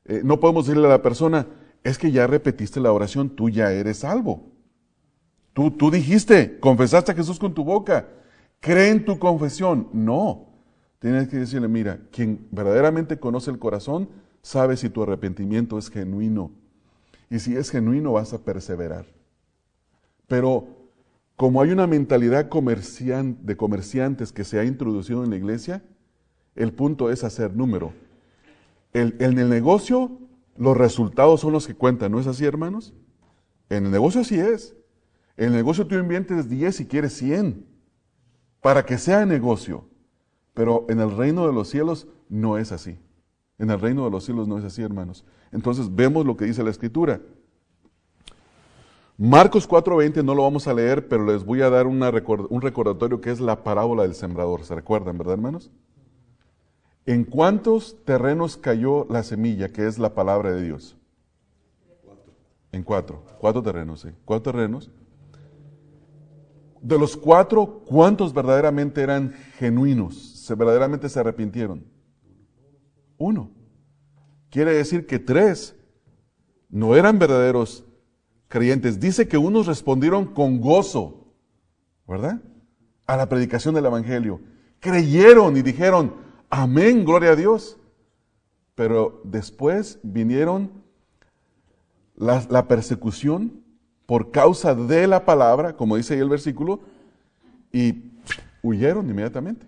Eh, 0.05 0.21
no 0.23 0.39
podemos 0.39 0.67
decirle 0.67 0.87
a 0.87 0.91
la 0.91 1.01
persona, 1.01 1.47
es 1.83 1.97
que 1.97 2.11
ya 2.11 2.27
repetiste 2.27 2.79
la 2.79 2.91
oración, 2.91 3.29
tú 3.29 3.49
ya 3.49 3.71
eres 3.71 3.99
salvo. 3.99 4.51
Tú, 5.53 5.71
tú 5.71 5.89
dijiste, 5.89 6.59
confesaste 6.59 7.13
a 7.13 7.15
Jesús 7.15 7.39
con 7.39 7.53
tu 7.53 7.63
boca, 7.63 8.07
cree 8.59 8.89
en 8.89 9.05
tu 9.05 9.17
confesión. 9.17 9.89
No, 9.91 10.49
tienes 10.99 11.29
que 11.29 11.37
decirle, 11.37 11.67
mira, 11.67 11.99
quien 12.11 12.47
verdaderamente 12.51 13.19
conoce 13.19 13.49
el 13.49 13.57
corazón 13.57 14.09
sabe 14.41 14.77
si 14.77 14.89
tu 14.89 15.03
arrepentimiento 15.03 15.77
es 15.77 15.89
genuino. 15.89 16.51
Y 17.29 17.39
si 17.39 17.55
es 17.55 17.71
genuino 17.71 18.13
vas 18.13 18.33
a 18.33 18.43
perseverar. 18.43 19.05
Pero 20.27 20.67
como 21.35 21.61
hay 21.61 21.71
una 21.71 21.87
mentalidad 21.87 22.49
de 22.49 23.57
comerciantes 23.57 24.31
que 24.31 24.43
se 24.43 24.59
ha 24.59 24.63
introducido 24.63 25.23
en 25.23 25.29
la 25.29 25.35
iglesia, 25.35 25.83
el 26.57 26.73
punto 26.73 27.09
es 27.09 27.23
hacer 27.23 27.55
número. 27.55 27.93
en 28.93 29.37
el 29.39 29.49
negocio, 29.49 30.19
los 30.57 30.75
resultados 30.75 31.41
son 31.41 31.53
los 31.53 31.67
que 31.67 31.75
cuentan, 31.75 32.11
¿no 32.11 32.19
es 32.19 32.27
así, 32.27 32.45
hermanos? 32.45 32.93
En 33.69 33.85
el 33.85 33.91
negocio 33.91 34.21
así 34.21 34.39
es. 34.39 34.75
En 35.35 35.47
el 35.47 35.53
negocio 35.53 35.85
tú 35.85 35.95
inviertes 35.95 36.49
10 36.49 36.81
y 36.81 36.85
quieres 36.85 37.13
100 37.13 37.65
para 38.61 38.85
que 38.85 38.97
sea 38.97 39.25
negocio. 39.25 39.85
Pero 40.53 40.85
en 40.89 40.99
el 40.99 41.15
reino 41.15 41.45
de 41.45 41.53
los 41.53 41.69
cielos 41.69 42.07
no 42.27 42.57
es 42.57 42.71
así. 42.71 42.97
En 43.59 43.69
el 43.69 43.79
reino 43.79 44.05
de 44.05 44.11
los 44.11 44.25
cielos 44.25 44.47
no 44.47 44.57
es 44.57 44.65
así, 44.65 44.81
hermanos. 44.81 45.23
Entonces 45.51 45.93
vemos 45.93 46.25
lo 46.25 46.35
que 46.35 46.45
dice 46.45 46.63
la 46.63 46.71
escritura. 46.71 47.21
Marcos 49.15 49.67
4:20 49.67 50.23
no 50.23 50.33
lo 50.33 50.43
vamos 50.43 50.67
a 50.67 50.73
leer, 50.73 51.07
pero 51.07 51.25
les 51.25 51.43
voy 51.43 51.61
a 51.61 51.69
dar 51.69 51.87
un 51.87 52.61
recordatorio 52.61 53.21
que 53.21 53.31
es 53.31 53.39
la 53.39 53.63
parábola 53.63 54.03
del 54.03 54.15
sembrador. 54.15 54.63
¿Se 54.63 54.75
recuerdan, 54.75 55.17
verdad, 55.17 55.33
hermanos? 55.33 55.71
¿En 57.07 57.23
cuántos 57.23 58.03
terrenos 58.03 58.57
cayó 58.57 59.07
la 59.09 59.23
semilla, 59.23 59.69
que 59.69 59.87
es 59.87 59.97
la 59.97 60.13
palabra 60.13 60.51
de 60.51 60.61
Dios? 60.61 60.97
En 62.73 62.83
cuatro. 62.83 63.23
Cuatro 63.39 63.63
terrenos, 63.63 64.01
sí. 64.01 64.09
Cuatro 64.25 64.51
terrenos. 64.51 64.91
De 66.81 66.99
los 66.99 67.15
cuatro, 67.15 67.81
¿cuántos 67.85 68.33
verdaderamente 68.33 69.01
eran 69.01 69.31
genuinos? 69.57 70.17
¿Se 70.45 70.53
verdaderamente 70.53 71.07
se 71.07 71.17
arrepintieron? 71.21 71.85
Uno. 73.17 73.51
Quiere 74.49 74.73
decir 74.73 75.07
que 75.07 75.17
tres 75.17 75.77
no 76.69 76.93
eran 76.93 77.19
verdaderos 77.19 77.85
creyentes. 78.49 78.99
Dice 78.99 79.29
que 79.29 79.37
unos 79.37 79.65
respondieron 79.65 80.25
con 80.25 80.59
gozo, 80.59 81.33
¿verdad? 82.05 82.41
A 83.05 83.15
la 83.15 83.29
predicación 83.29 83.75
del 83.75 83.85
Evangelio. 83.85 84.41
Creyeron 84.81 85.55
y 85.55 85.61
dijeron, 85.61 86.26
amén, 86.49 87.05
gloria 87.05 87.31
a 87.31 87.35
Dios. 87.35 87.77
Pero 88.75 89.21
después 89.23 89.99
vinieron 90.03 90.69
la, 92.15 92.67
persecución 92.67 93.63
por 94.05 94.31
causa 94.31 94.75
de 94.75 95.07
la 95.07 95.25
palabra, 95.25 95.75
como 95.75 95.97
dice 95.97 96.13
ahí 96.13 96.19
el 96.19 96.29
versículo, 96.29 96.81
y 97.71 98.11
huyeron 98.61 99.09
inmediatamente. 99.09 99.65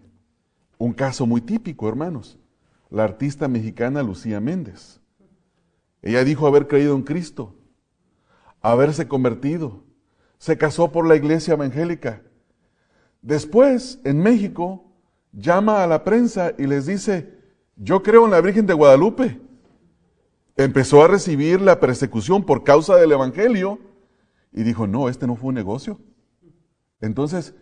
Un 0.77 0.93
caso 0.93 1.25
muy 1.25 1.41
típico, 1.41 1.87
hermanos. 1.89 2.37
La 2.89 3.03
artista 3.03 3.47
mexicana 3.47 4.03
Lucía 4.03 4.39
Méndez. 4.39 4.99
Ella 6.01 6.23
dijo 6.23 6.47
haber 6.47 6.67
creído 6.67 6.95
en 6.95 7.03
Cristo, 7.03 7.55
haberse 8.61 9.07
convertido. 9.07 9.83
Se 10.37 10.57
casó 10.57 10.91
por 10.91 11.07
la 11.07 11.15
iglesia 11.15 11.55
evangélica. 11.55 12.21
Después, 13.21 13.99
en 14.05 14.19
México, 14.19 14.88
llama 15.31 15.83
a 15.83 15.87
la 15.87 16.03
prensa 16.03 16.53
y 16.57 16.65
les 16.65 16.85
dice, 16.85 17.39
yo 17.75 18.03
creo 18.03 18.25
en 18.25 18.31
la 18.31 18.41
Virgen 18.41 18.65
de 18.65 18.73
Guadalupe. 18.73 19.39
Empezó 20.55 21.03
a 21.03 21.07
recibir 21.07 21.61
la 21.61 21.79
persecución 21.79 22.45
por 22.45 22.63
causa 22.63 22.95
del 22.95 23.11
Evangelio 23.11 23.79
y 24.51 24.63
dijo, 24.63 24.87
no, 24.87 25.07
este 25.07 25.27
no 25.27 25.35
fue 25.35 25.49
un 25.49 25.55
negocio. 25.55 25.99
Entonces, 26.99 27.53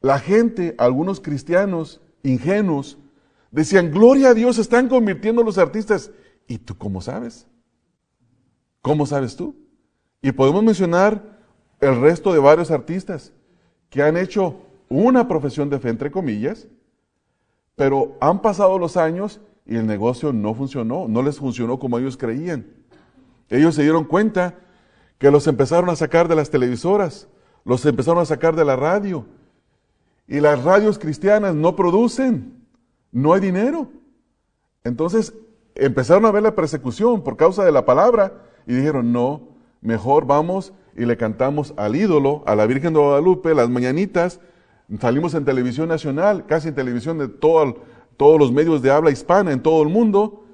la 0.00 0.18
gente, 0.18 0.74
algunos 0.78 1.20
cristianos 1.20 2.02
ingenuos, 2.22 2.98
decían, 3.50 3.90
gloria 3.90 4.28
a 4.28 4.34
Dios, 4.34 4.58
están 4.58 4.88
convirtiendo 4.88 5.42
los 5.42 5.58
artistas. 5.58 6.10
¿Y 6.46 6.58
tú 6.58 6.76
cómo 6.76 7.00
sabes? 7.00 7.46
¿Cómo 8.82 9.06
sabes 9.06 9.36
tú? 9.36 9.56
Y 10.20 10.32
podemos 10.32 10.62
mencionar 10.62 11.40
el 11.80 12.00
resto 12.00 12.32
de 12.32 12.38
varios 12.38 12.70
artistas 12.70 13.32
que 13.90 14.02
han 14.02 14.16
hecho 14.16 14.60
una 14.88 15.28
profesión 15.28 15.70
de 15.70 15.78
fe, 15.78 15.88
entre 15.88 16.10
comillas, 16.10 16.68
pero 17.74 18.16
han 18.20 18.40
pasado 18.40 18.78
los 18.78 18.96
años 18.96 19.40
y 19.66 19.76
el 19.76 19.86
negocio 19.86 20.32
no 20.32 20.54
funcionó, 20.54 21.08
no 21.08 21.22
les 21.22 21.38
funcionó 21.38 21.78
como 21.78 21.98
ellos 21.98 22.16
creían. 22.16 22.66
Ellos 23.48 23.74
se 23.74 23.82
dieron 23.82 24.04
cuenta 24.04 24.54
que 25.18 25.30
los 25.30 25.46
empezaron 25.46 25.90
a 25.90 25.96
sacar 25.96 26.28
de 26.28 26.36
las 26.36 26.50
televisoras, 26.50 27.28
los 27.64 27.84
empezaron 27.84 28.20
a 28.20 28.26
sacar 28.26 28.54
de 28.54 28.64
la 28.64 28.76
radio. 28.76 29.26
Y 30.28 30.40
las 30.40 30.62
radios 30.64 30.98
cristianas 30.98 31.54
no 31.54 31.76
producen, 31.76 32.64
no 33.12 33.32
hay 33.32 33.40
dinero. 33.40 33.90
Entonces 34.84 35.34
empezaron 35.74 36.26
a 36.26 36.30
ver 36.30 36.42
la 36.42 36.54
persecución 36.54 37.22
por 37.22 37.36
causa 37.36 37.64
de 37.64 37.72
la 37.72 37.84
palabra 37.84 38.42
y 38.66 38.74
dijeron, 38.74 39.12
no, 39.12 39.48
mejor 39.80 40.26
vamos 40.26 40.72
y 40.96 41.04
le 41.04 41.16
cantamos 41.16 41.74
al 41.76 41.96
ídolo, 41.96 42.42
a 42.46 42.54
la 42.54 42.66
Virgen 42.66 42.94
de 42.94 43.00
Guadalupe, 43.00 43.54
las 43.54 43.68
mañanitas, 43.68 44.40
salimos 45.00 45.34
en 45.34 45.44
televisión 45.44 45.88
nacional, 45.88 46.46
casi 46.46 46.68
en 46.68 46.74
televisión 46.74 47.18
de 47.18 47.28
todo, 47.28 47.82
todos 48.16 48.38
los 48.38 48.52
medios 48.52 48.82
de 48.82 48.90
habla 48.90 49.10
hispana 49.10 49.52
en 49.52 49.62
todo 49.62 49.82
el 49.82 49.88
mundo, 49.88 50.44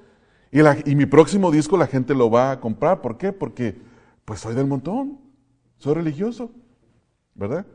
y, 0.85 0.95
mi 0.95 1.07
próximo 1.07 1.49
disco 1.49 1.77
la 1.77 1.87
gente 1.87 2.13
lo 2.13 2.29
va 2.29 2.51
a 2.51 2.59
comprar. 2.59 3.01
¿Por 3.01 3.17
qué? 3.17 3.33
Porque 3.33 3.75
pues 4.23 4.39
soy 4.39 4.53
del 4.53 4.67
montón, 4.67 5.19
soy 5.77 5.95
religioso, 5.95 6.51
¿verdad? 7.33 7.65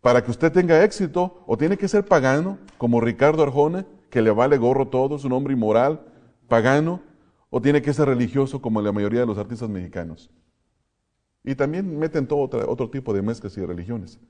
Para 0.00 0.22
que 0.22 0.30
usted 0.30 0.52
tenga 0.52 0.84
éxito, 0.84 1.42
o 1.46 1.58
tiene 1.58 1.76
que 1.76 1.88
ser 1.88 2.04
pagano, 2.04 2.58
como 2.78 3.00
Ricardo 3.00 3.42
Arjona, 3.42 3.84
que 4.10 4.22
le 4.22 4.30
vale 4.30 4.58
gorro 4.58 4.86
todo, 4.88 5.16
es 5.16 5.24
un 5.24 5.32
hombre 5.32 5.54
inmoral, 5.54 6.02
pagano, 6.46 7.00
o 7.50 7.60
tiene 7.60 7.82
que 7.82 7.92
ser 7.92 8.06
religioso 8.06 8.62
como 8.62 8.80
la 8.80 8.92
mayoría 8.92 9.20
de 9.20 9.26
los 9.26 9.36
artistas 9.36 9.68
mexicanos. 9.68 10.30
Y 11.42 11.56
también 11.56 11.98
meten 11.98 12.28
todo 12.28 12.38
otro, 12.38 12.70
otro 12.70 12.90
tipo 12.90 13.12
de 13.12 13.22
mezclas 13.22 13.56
y 13.56 13.60
de 13.60 13.66
religiones. 13.66 14.20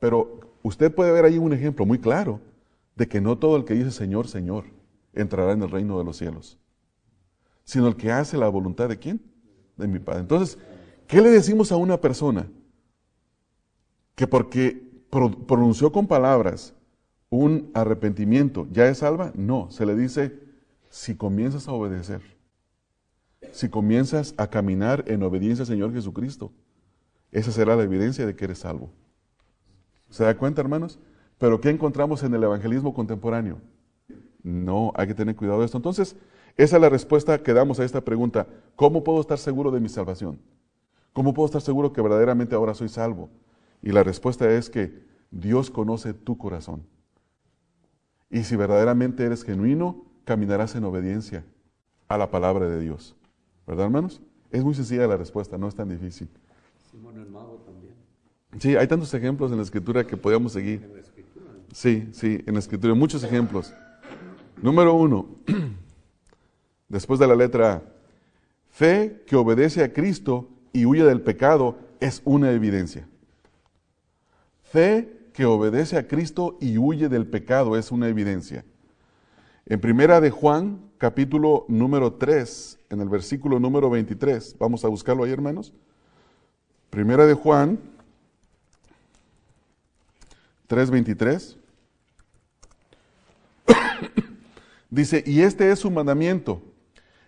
Pero 0.00 0.40
usted 0.64 0.92
puede 0.92 1.12
ver 1.12 1.24
ahí 1.24 1.38
un 1.38 1.52
ejemplo 1.52 1.86
muy 1.86 2.00
claro 2.00 2.40
de 2.96 3.06
que 3.06 3.20
no 3.20 3.38
todo 3.38 3.56
el 3.56 3.64
que 3.64 3.74
dice 3.74 3.92
Señor, 3.92 4.26
Señor 4.26 4.64
entrará 5.12 5.52
en 5.52 5.62
el 5.62 5.70
reino 5.70 5.96
de 5.96 6.04
los 6.04 6.16
cielos, 6.16 6.58
sino 7.62 7.86
el 7.86 7.94
que 7.94 8.10
hace 8.10 8.36
la 8.36 8.48
voluntad 8.48 8.88
de 8.88 8.98
quién? 8.98 9.20
De 9.76 9.86
mi 9.86 10.00
Padre. 10.00 10.22
Entonces, 10.22 10.58
¿qué 11.06 11.20
le 11.20 11.30
decimos 11.30 11.70
a 11.70 11.76
una 11.76 12.00
persona 12.00 12.48
que 14.16 14.26
porque 14.26 14.82
pronunció 15.46 15.92
con 15.92 16.08
palabras 16.08 16.74
un 17.28 17.70
arrepentimiento 17.74 18.66
ya 18.72 18.88
es 18.88 18.98
salva? 18.98 19.30
No, 19.36 19.70
se 19.70 19.86
le 19.86 19.94
dice 19.94 20.40
si 20.88 21.14
comienzas 21.14 21.68
a 21.68 21.72
obedecer 21.72 22.20
si 23.52 23.68
comienzas 23.68 24.34
a 24.36 24.48
caminar 24.48 25.04
en 25.06 25.22
obediencia 25.22 25.62
al 25.62 25.68
Señor 25.68 25.92
Jesucristo, 25.92 26.52
esa 27.32 27.52
será 27.52 27.76
la 27.76 27.82
evidencia 27.82 28.26
de 28.26 28.34
que 28.34 28.44
eres 28.44 28.58
salvo. 28.58 28.92
¿Se 30.10 30.24
da 30.24 30.36
cuenta, 30.36 30.60
hermanos? 30.60 30.98
Pero 31.38 31.60
¿qué 31.60 31.70
encontramos 31.70 32.22
en 32.22 32.34
el 32.34 32.42
evangelismo 32.42 32.92
contemporáneo? 32.92 33.58
No, 34.42 34.92
hay 34.94 35.06
que 35.06 35.14
tener 35.14 35.36
cuidado 35.36 35.60
de 35.60 35.66
esto. 35.66 35.78
Entonces, 35.78 36.16
esa 36.56 36.76
es 36.76 36.82
la 36.82 36.88
respuesta 36.88 37.42
que 37.42 37.54
damos 37.54 37.80
a 37.80 37.84
esta 37.84 38.02
pregunta. 38.02 38.46
¿Cómo 38.76 39.04
puedo 39.04 39.20
estar 39.20 39.38
seguro 39.38 39.70
de 39.70 39.80
mi 39.80 39.88
salvación? 39.88 40.38
¿Cómo 41.12 41.32
puedo 41.32 41.46
estar 41.46 41.62
seguro 41.62 41.92
que 41.92 42.02
verdaderamente 42.02 42.54
ahora 42.54 42.74
soy 42.74 42.88
salvo? 42.88 43.30
Y 43.82 43.92
la 43.92 44.02
respuesta 44.02 44.50
es 44.50 44.68
que 44.68 45.02
Dios 45.30 45.70
conoce 45.70 46.12
tu 46.12 46.36
corazón. 46.36 46.84
Y 48.30 48.44
si 48.44 48.56
verdaderamente 48.56 49.24
eres 49.24 49.42
genuino, 49.42 50.04
caminarás 50.24 50.74
en 50.74 50.84
obediencia 50.84 51.44
a 52.08 52.18
la 52.18 52.30
palabra 52.30 52.68
de 52.68 52.80
Dios. 52.80 53.16
¿Verdad, 53.66 53.86
hermanos? 53.86 54.20
Es 54.50 54.64
muy 54.64 54.74
sencilla 54.74 55.06
la 55.06 55.16
respuesta, 55.16 55.56
no 55.56 55.68
es 55.68 55.74
tan 55.74 55.88
difícil. 55.88 56.28
Simón 56.90 57.14
también. 57.14 57.49
Sí, 58.58 58.76
hay 58.76 58.86
tantos 58.86 59.14
ejemplos 59.14 59.50
en 59.50 59.58
la 59.58 59.62
escritura 59.62 60.06
que 60.06 60.16
podemos 60.16 60.52
seguir. 60.52 60.82
En 60.82 60.94
la 60.94 61.00
escritura. 61.00 61.46
Sí, 61.72 62.08
sí, 62.12 62.42
en 62.46 62.54
la 62.54 62.60
escritura, 62.60 62.94
muchos 62.94 63.22
ejemplos. 63.22 63.72
Número 64.60 64.92
uno, 64.94 65.28
después 66.88 67.20
de 67.20 67.26
la 67.26 67.36
letra 67.36 67.82
fe 68.70 69.22
que 69.26 69.36
obedece 69.36 69.82
a 69.82 69.92
Cristo 69.92 70.48
y 70.72 70.84
huye 70.84 71.04
del 71.04 71.20
pecado 71.20 71.78
es 72.00 72.22
una 72.24 72.50
evidencia. 72.50 73.06
Fe 74.62 75.20
que 75.32 75.44
obedece 75.44 75.96
a 75.96 76.06
Cristo 76.06 76.58
y 76.60 76.76
huye 76.76 77.08
del 77.08 77.26
pecado 77.26 77.76
es 77.76 77.90
una 77.90 78.08
evidencia. 78.08 78.64
En 79.66 79.80
primera 79.80 80.20
de 80.20 80.30
Juan, 80.30 80.80
capítulo 80.98 81.64
número 81.68 82.14
3, 82.14 82.78
en 82.90 83.00
el 83.00 83.08
versículo 83.08 83.60
número 83.60 83.88
23, 83.88 84.56
vamos 84.58 84.84
a 84.84 84.88
buscarlo 84.88 85.24
ahí, 85.24 85.30
hermanos. 85.30 85.72
Primera 86.90 87.26
de 87.26 87.34
Juan 87.34 87.78
3:23. 90.70 91.56
Dice, 94.90 95.22
y 95.26 95.40
este 95.42 95.70
es 95.70 95.80
su 95.80 95.90
mandamiento, 95.90 96.62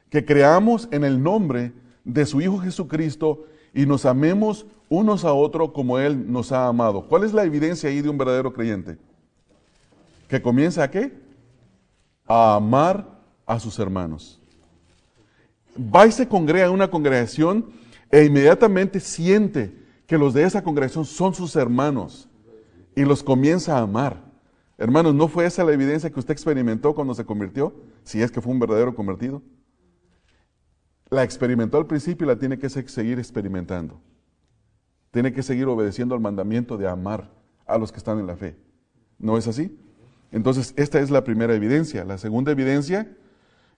que 0.08 0.24
creamos 0.24 0.88
en 0.92 1.04
el 1.04 1.22
nombre 1.22 1.72
de 2.04 2.24
su 2.24 2.40
Hijo 2.40 2.58
Jesucristo 2.58 3.46
y 3.74 3.84
nos 3.84 4.06
amemos 4.06 4.66
unos 4.88 5.24
a 5.24 5.32
otros 5.32 5.72
como 5.72 5.98
Él 5.98 6.30
nos 6.30 6.52
ha 6.52 6.68
amado. 6.68 7.08
¿Cuál 7.08 7.24
es 7.24 7.32
la 7.32 7.44
evidencia 7.44 7.90
ahí 7.90 8.00
de 8.00 8.08
un 8.08 8.18
verdadero 8.18 8.52
creyente? 8.52 8.96
¿Que 10.28 10.40
comienza 10.40 10.84
a 10.84 10.90
qué? 10.90 11.20
a 12.26 12.56
amar 12.56 13.06
a 13.46 13.58
sus 13.58 13.78
hermanos. 13.78 14.40
Va 15.76 16.06
y 16.06 16.12
se 16.12 16.28
congrega 16.28 16.66
en 16.66 16.72
una 16.72 16.90
congregación 16.90 17.70
e 18.10 18.24
inmediatamente 18.24 19.00
siente 19.00 19.74
que 20.06 20.18
los 20.18 20.34
de 20.34 20.44
esa 20.44 20.62
congregación 20.62 21.04
son 21.04 21.34
sus 21.34 21.56
hermanos 21.56 22.28
y 22.94 23.04
los 23.04 23.22
comienza 23.22 23.78
a 23.78 23.82
amar. 23.82 24.32
Hermanos, 24.78 25.14
¿no 25.14 25.28
fue 25.28 25.46
esa 25.46 25.64
la 25.64 25.72
evidencia 25.72 26.10
que 26.10 26.18
usted 26.18 26.32
experimentó 26.32 26.94
cuando 26.94 27.14
se 27.14 27.24
convirtió? 27.24 27.74
Si 28.04 28.22
es 28.22 28.30
que 28.30 28.40
fue 28.40 28.52
un 28.52 28.58
verdadero 28.58 28.94
convertido. 28.94 29.42
La 31.08 31.22
experimentó 31.22 31.78
al 31.78 31.86
principio 31.86 32.24
y 32.24 32.28
la 32.28 32.38
tiene 32.38 32.58
que 32.58 32.68
seguir 32.68 33.18
experimentando. 33.18 34.00
Tiene 35.10 35.32
que 35.32 35.42
seguir 35.42 35.66
obedeciendo 35.66 36.14
al 36.14 36.20
mandamiento 36.20 36.78
de 36.78 36.88
amar 36.88 37.30
a 37.66 37.78
los 37.78 37.92
que 37.92 37.98
están 37.98 38.18
en 38.18 38.26
la 38.26 38.36
fe. 38.36 38.56
¿No 39.18 39.36
es 39.36 39.46
así? 39.46 39.78
Entonces, 40.32 40.72
esta 40.76 40.98
es 41.00 41.10
la 41.10 41.22
primera 41.22 41.54
evidencia. 41.54 42.04
La 42.04 42.18
segunda 42.18 42.50
evidencia 42.50 43.14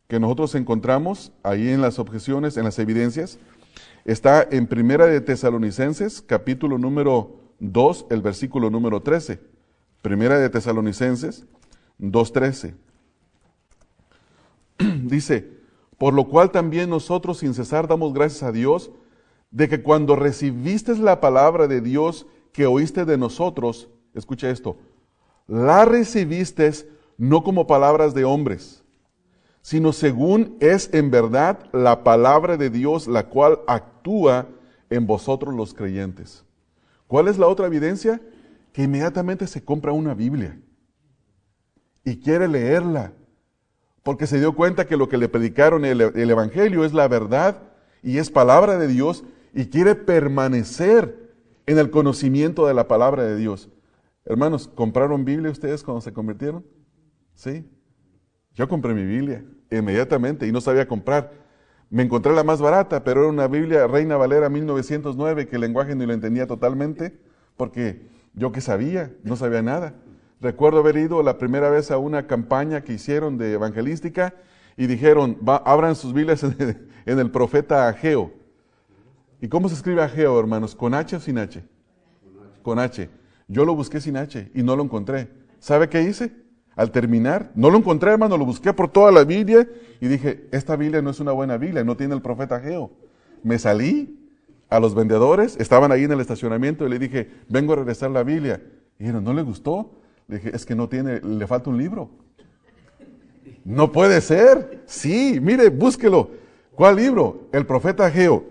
que 0.07 0.21
nosotros 0.21 0.55
encontramos 0.55 1.33
ahí 1.43 1.69
en 1.69 1.81
las 1.81 1.99
objeciones, 1.99 2.57
en 2.57 2.65
las 2.65 2.79
evidencias, 2.79 3.39
está 4.05 4.47
en 4.51 4.67
Primera 4.67 5.07
de 5.07 5.21
Tesalonicenses, 5.21 6.23
capítulo 6.23 6.79
número 6.79 7.44
2, 7.61 8.07
el 8.11 8.23
versículo 8.23 8.71
número 8.71 9.01
13. 9.01 9.41
Primera 10.03 10.39
de 10.39 10.51
Tesalonicenses 10.51 11.47
2.13. 12.01 12.75
Dice, 15.05 15.51
por 15.99 16.15
lo 16.15 16.29
cual 16.29 16.51
también 16.51 16.91
nosotros 16.91 17.39
sin 17.39 17.55
cesar 17.55 17.89
damos 17.89 18.13
gracias 18.13 18.43
a 18.43 18.53
Dios 18.53 18.91
de 19.51 19.69
que 19.69 19.83
cuando 19.83 20.17
recibiste 20.17 20.97
la 20.99 21.21
palabra 21.21 21.69
de 21.69 21.81
Dios 21.81 22.27
que 22.53 22.67
oíste 22.67 23.05
de 23.05 23.17
nosotros, 23.17 23.89
escucha 24.15 24.51
esto, 24.51 24.77
la 25.47 25.85
recibiste 25.85 26.73
no 27.17 27.45
como 27.45 27.67
palabras 27.67 28.15
de 28.15 28.25
hombres, 28.25 28.83
sino 29.63 29.93
según 29.93 30.57
es 30.61 30.91
en 30.93 31.11
verdad 31.11 31.59
la 31.73 32.05
palabra 32.05 32.57
de 32.57 32.71
Dios, 32.71 33.07
la 33.07 33.29
cual 33.29 33.61
actúa 33.67 34.49
en 34.91 35.07
vosotros 35.07 35.55
los 35.55 35.73
creyentes. 35.73 36.45
¿Cuál 37.07 37.29
es 37.29 37.39
la 37.39 37.47
otra 37.47 37.67
evidencia? 37.67 38.21
Que 38.73 38.83
inmediatamente 38.83 39.47
se 39.47 39.65
compra 39.65 39.93
una 39.93 40.15
Biblia 40.15 40.59
y 42.05 42.17
quiere 42.17 42.49
leerla, 42.49 43.13
porque 44.03 44.27
se 44.27 44.39
dio 44.39 44.55
cuenta 44.55 44.87
que 44.87 44.97
lo 44.97 45.09
que 45.09 45.17
le 45.17 45.29
predicaron 45.29 45.85
el, 45.85 46.01
el 46.01 46.31
Evangelio 46.31 46.85
es 46.85 46.93
la 46.93 47.09
verdad 47.09 47.63
y 48.03 48.19
es 48.19 48.31
palabra 48.31 48.79
de 48.79 48.89
Dios 48.89 49.25
y 49.55 49.67
quiere 49.67 49.95
permanecer 49.95 51.33
en 51.67 51.79
el 51.79 51.91
conocimiento 51.91 52.67
de 52.67 52.75
la 52.75 52.89
palabra 52.89 53.23
de 53.25 53.37
Dios. 53.37 53.71
Hermanos, 54.25 54.69
¿compraron 54.69 55.25
Biblia 55.25 55.51
ustedes 55.51 55.83
cuando 55.83 56.01
se 56.01 56.13
convirtieron? 56.13 56.65
Sí. 57.35 57.65
Yo 58.55 58.69
compré 58.69 58.95
mi 58.95 59.05
Biblia 59.05 59.45
inmediatamente 59.71 60.47
y 60.47 60.53
no 60.53 60.61
sabía 60.61 60.87
comprar. 60.87 61.44
Me 61.91 62.03
encontré 62.03 62.35
la 62.35 62.45
más 62.45 62.61
barata, 62.61 63.05
pero 63.05 63.21
era 63.21 63.31
una 63.31 63.47
Biblia 63.47 63.87
Reina 63.87 64.17
Valera 64.17 64.49
1909 64.49 65.47
que 65.47 65.57
el 65.57 65.63
lenguaje 65.63 65.95
no 65.95 66.07
lo 66.07 66.13
entendía 66.13 66.47
totalmente, 66.47 67.17
porque 67.57 68.07
yo 68.35 68.53
que 68.53 68.61
sabía, 68.61 69.13
no 69.23 69.37
sabía 69.37 69.63
nada. 69.63 69.95
Recuerdo 70.41 70.81
haber 70.81 70.97
ido 70.97 71.23
la 71.23 71.39
primera 71.39 71.71
vez 71.71 71.91
a 71.91 71.99
una 71.99 72.27
campaña 72.27 72.83
que 72.83 72.93
hicieron 72.93 73.39
de 73.39 73.53
evangelística 73.53 74.35
y 74.77 74.87
dijeron, 74.87 75.39
abran 75.47 75.95
sus 75.95 76.13
Biblias 76.13 76.43
en 76.43 77.19
el, 77.19 77.31
profeta 77.31 77.89
Ageo. 77.89 78.33
¿Y 79.41 79.49
cómo 79.49 79.69
se 79.69 79.75
escribe 79.75 80.03
Ageo, 80.03 80.39
hermanos? 80.39 80.75
¿Con 80.75 80.95
H 80.95 81.17
o 81.17 81.21
sin 81.21 81.39
H? 81.39 81.63
Con 82.63 82.79
H. 82.79 83.09
Yo 83.47 83.65
lo 83.65 83.75
busqué 83.75 84.01
sin 84.01 84.17
H 84.17 84.51
y 84.55 84.63
no 84.63 84.75
lo 84.75 84.83
encontré. 84.83 85.29
¿Sabe 85.61 85.89
qué 85.89 86.03
hice? 86.03 86.44
Al 86.77 86.91
terminar, 86.91 87.53
no 87.55 87.71
lo 87.71 87.79
encontré, 87.79 88.11
hermano, 88.11 88.37
lo 88.37 88.45
busqué 88.45 88.73
por 88.73 88.91
toda 88.91 89.13
la 89.13 89.25
Biblia 89.25 89.69
y 90.01 90.09
dije, 90.09 90.49
esta 90.51 90.77
Biblia 90.77 91.03
no 91.03 91.11
es 91.11 91.21
una 91.21 91.33
buena 91.33 91.57
Biblia, 91.57 91.85
no 91.85 91.97
tiene 91.97 92.15
el 92.15 92.23
profeta 92.23 92.61
Geo. 92.61 92.91
Me 93.43 93.59
salí 93.59 94.19
a 94.69 94.81
los 94.81 94.95
vendedores, 94.95 95.57
estaban 95.61 95.93
ahí 95.93 96.05
en 96.05 96.13
el 96.13 96.21
estacionamiento 96.21 96.87
y 96.87 96.91
le 96.91 96.99
dije, 96.99 97.31
vengo 97.49 97.75
a 97.75 97.77
regresar 97.77 98.11
la 98.11 98.25
Biblia. 98.25 98.61
Y 98.99 99.05
dijeron, 99.05 99.23
¿no 99.23 99.33
le 99.33 99.43
gustó? 99.43 99.93
Le 100.27 100.37
dije, 100.37 100.51
es 100.55 100.67
que 100.67 100.75
no 100.75 100.89
tiene, 100.89 101.21
le 101.21 101.47
falta 101.47 101.71
un 101.71 101.79
libro. 101.79 102.11
No 103.65 103.93
puede 103.93 104.21
ser. 104.21 104.83
Sí, 104.87 105.39
mire, 105.41 105.69
búsquelo. 105.71 106.31
¿Cuál 106.75 106.97
libro? 106.97 107.49
El 107.53 107.67
profeta 107.67 108.11
Geo. 108.11 108.45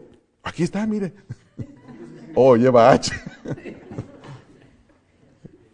Aquí 0.44 0.64
está, 0.64 0.86
mire. 0.86 1.14
Oh, 2.36 2.56
lleva 2.56 2.92
H. 2.92 3.12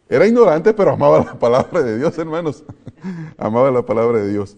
Era 0.09 0.25
ignorante, 0.25 0.73
pero 0.73 0.91
amaba 0.91 1.19
la 1.19 1.37
palabra 1.37 1.83
de 1.83 1.99
Dios, 1.99 2.17
hermanos. 2.17 2.63
amaba 3.37 3.69
la 3.69 3.85
palabra 3.85 4.17
de 4.17 4.31
Dios. 4.31 4.57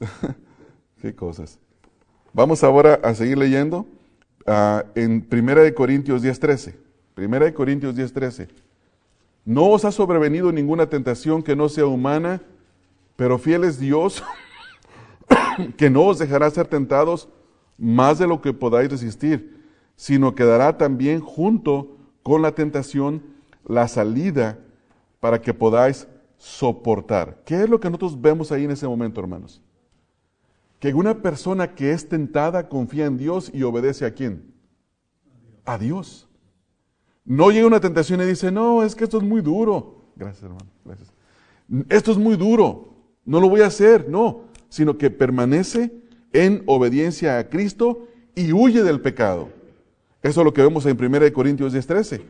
Qué 1.02 1.14
cosas. 1.14 1.58
Vamos 2.32 2.64
ahora 2.64 2.98
a 3.02 3.14
seguir 3.14 3.36
leyendo. 3.36 3.86
ah, 4.46 4.84
en 4.94 5.26
1 5.30 5.74
Corintios 5.74 6.22
10:13. 6.22 6.74
1 7.16 7.54
Corintios 7.54 7.94
10:13. 7.94 8.48
No 9.44 9.68
os 9.68 9.84
ha 9.84 9.92
sobrevenido 9.92 10.50
ninguna 10.50 10.88
tentación 10.88 11.42
que 11.42 11.54
no 11.54 11.68
sea 11.68 11.84
humana, 11.84 12.40
pero 13.16 13.38
fiel 13.38 13.64
es 13.64 13.78
Dios, 13.78 14.24
que 15.76 15.90
no 15.90 16.06
os 16.06 16.18
dejará 16.18 16.48
ser 16.50 16.66
tentados 16.66 17.28
más 17.76 18.18
de 18.18 18.26
lo 18.26 18.40
que 18.40 18.54
podáis 18.54 18.90
resistir, 18.90 19.62
sino 19.96 20.34
que 20.34 20.44
dará 20.44 20.78
también 20.78 21.20
junto 21.20 21.98
con 22.22 22.40
la 22.40 22.52
tentación 22.52 23.33
la 23.66 23.88
salida 23.88 24.58
para 25.20 25.40
que 25.40 25.54
podáis 25.54 26.06
soportar. 26.36 27.42
¿Qué 27.44 27.62
es 27.62 27.68
lo 27.68 27.80
que 27.80 27.88
nosotros 27.88 28.20
vemos 28.20 28.52
ahí 28.52 28.64
en 28.64 28.70
ese 28.70 28.86
momento, 28.86 29.20
hermanos? 29.20 29.62
Que 30.78 30.92
una 30.92 31.22
persona 31.22 31.74
que 31.74 31.92
es 31.92 32.08
tentada 32.08 32.68
confía 32.68 33.06
en 33.06 33.16
Dios 33.16 33.50
y 33.54 33.62
obedece 33.62 34.04
a 34.04 34.12
quién? 34.12 34.52
A 35.64 35.78
Dios. 35.78 36.28
No 37.24 37.50
llega 37.50 37.66
una 37.66 37.80
tentación 37.80 38.20
y 38.20 38.24
dice, 38.24 38.52
no, 38.52 38.82
es 38.82 38.94
que 38.94 39.04
esto 39.04 39.16
es 39.16 39.24
muy 39.24 39.40
duro. 39.40 40.04
Gracias, 40.16 40.42
hermano. 40.42 40.66
Gracias. 40.84 41.10
Esto 41.88 42.12
es 42.12 42.18
muy 42.18 42.36
duro. 42.36 42.94
No 43.24 43.40
lo 43.40 43.48
voy 43.48 43.62
a 43.62 43.66
hacer. 43.66 44.08
No, 44.08 44.42
sino 44.68 44.98
que 44.98 45.10
permanece 45.10 45.90
en 46.34 46.62
obediencia 46.66 47.38
a 47.38 47.48
Cristo 47.48 48.08
y 48.34 48.52
huye 48.52 48.82
del 48.82 49.00
pecado. 49.00 49.48
Eso 50.22 50.40
es 50.40 50.44
lo 50.44 50.52
que 50.52 50.62
vemos 50.62 50.84
en 50.84 51.02
1 51.02 51.32
Corintios 51.32 51.72
10:13. 51.72 52.20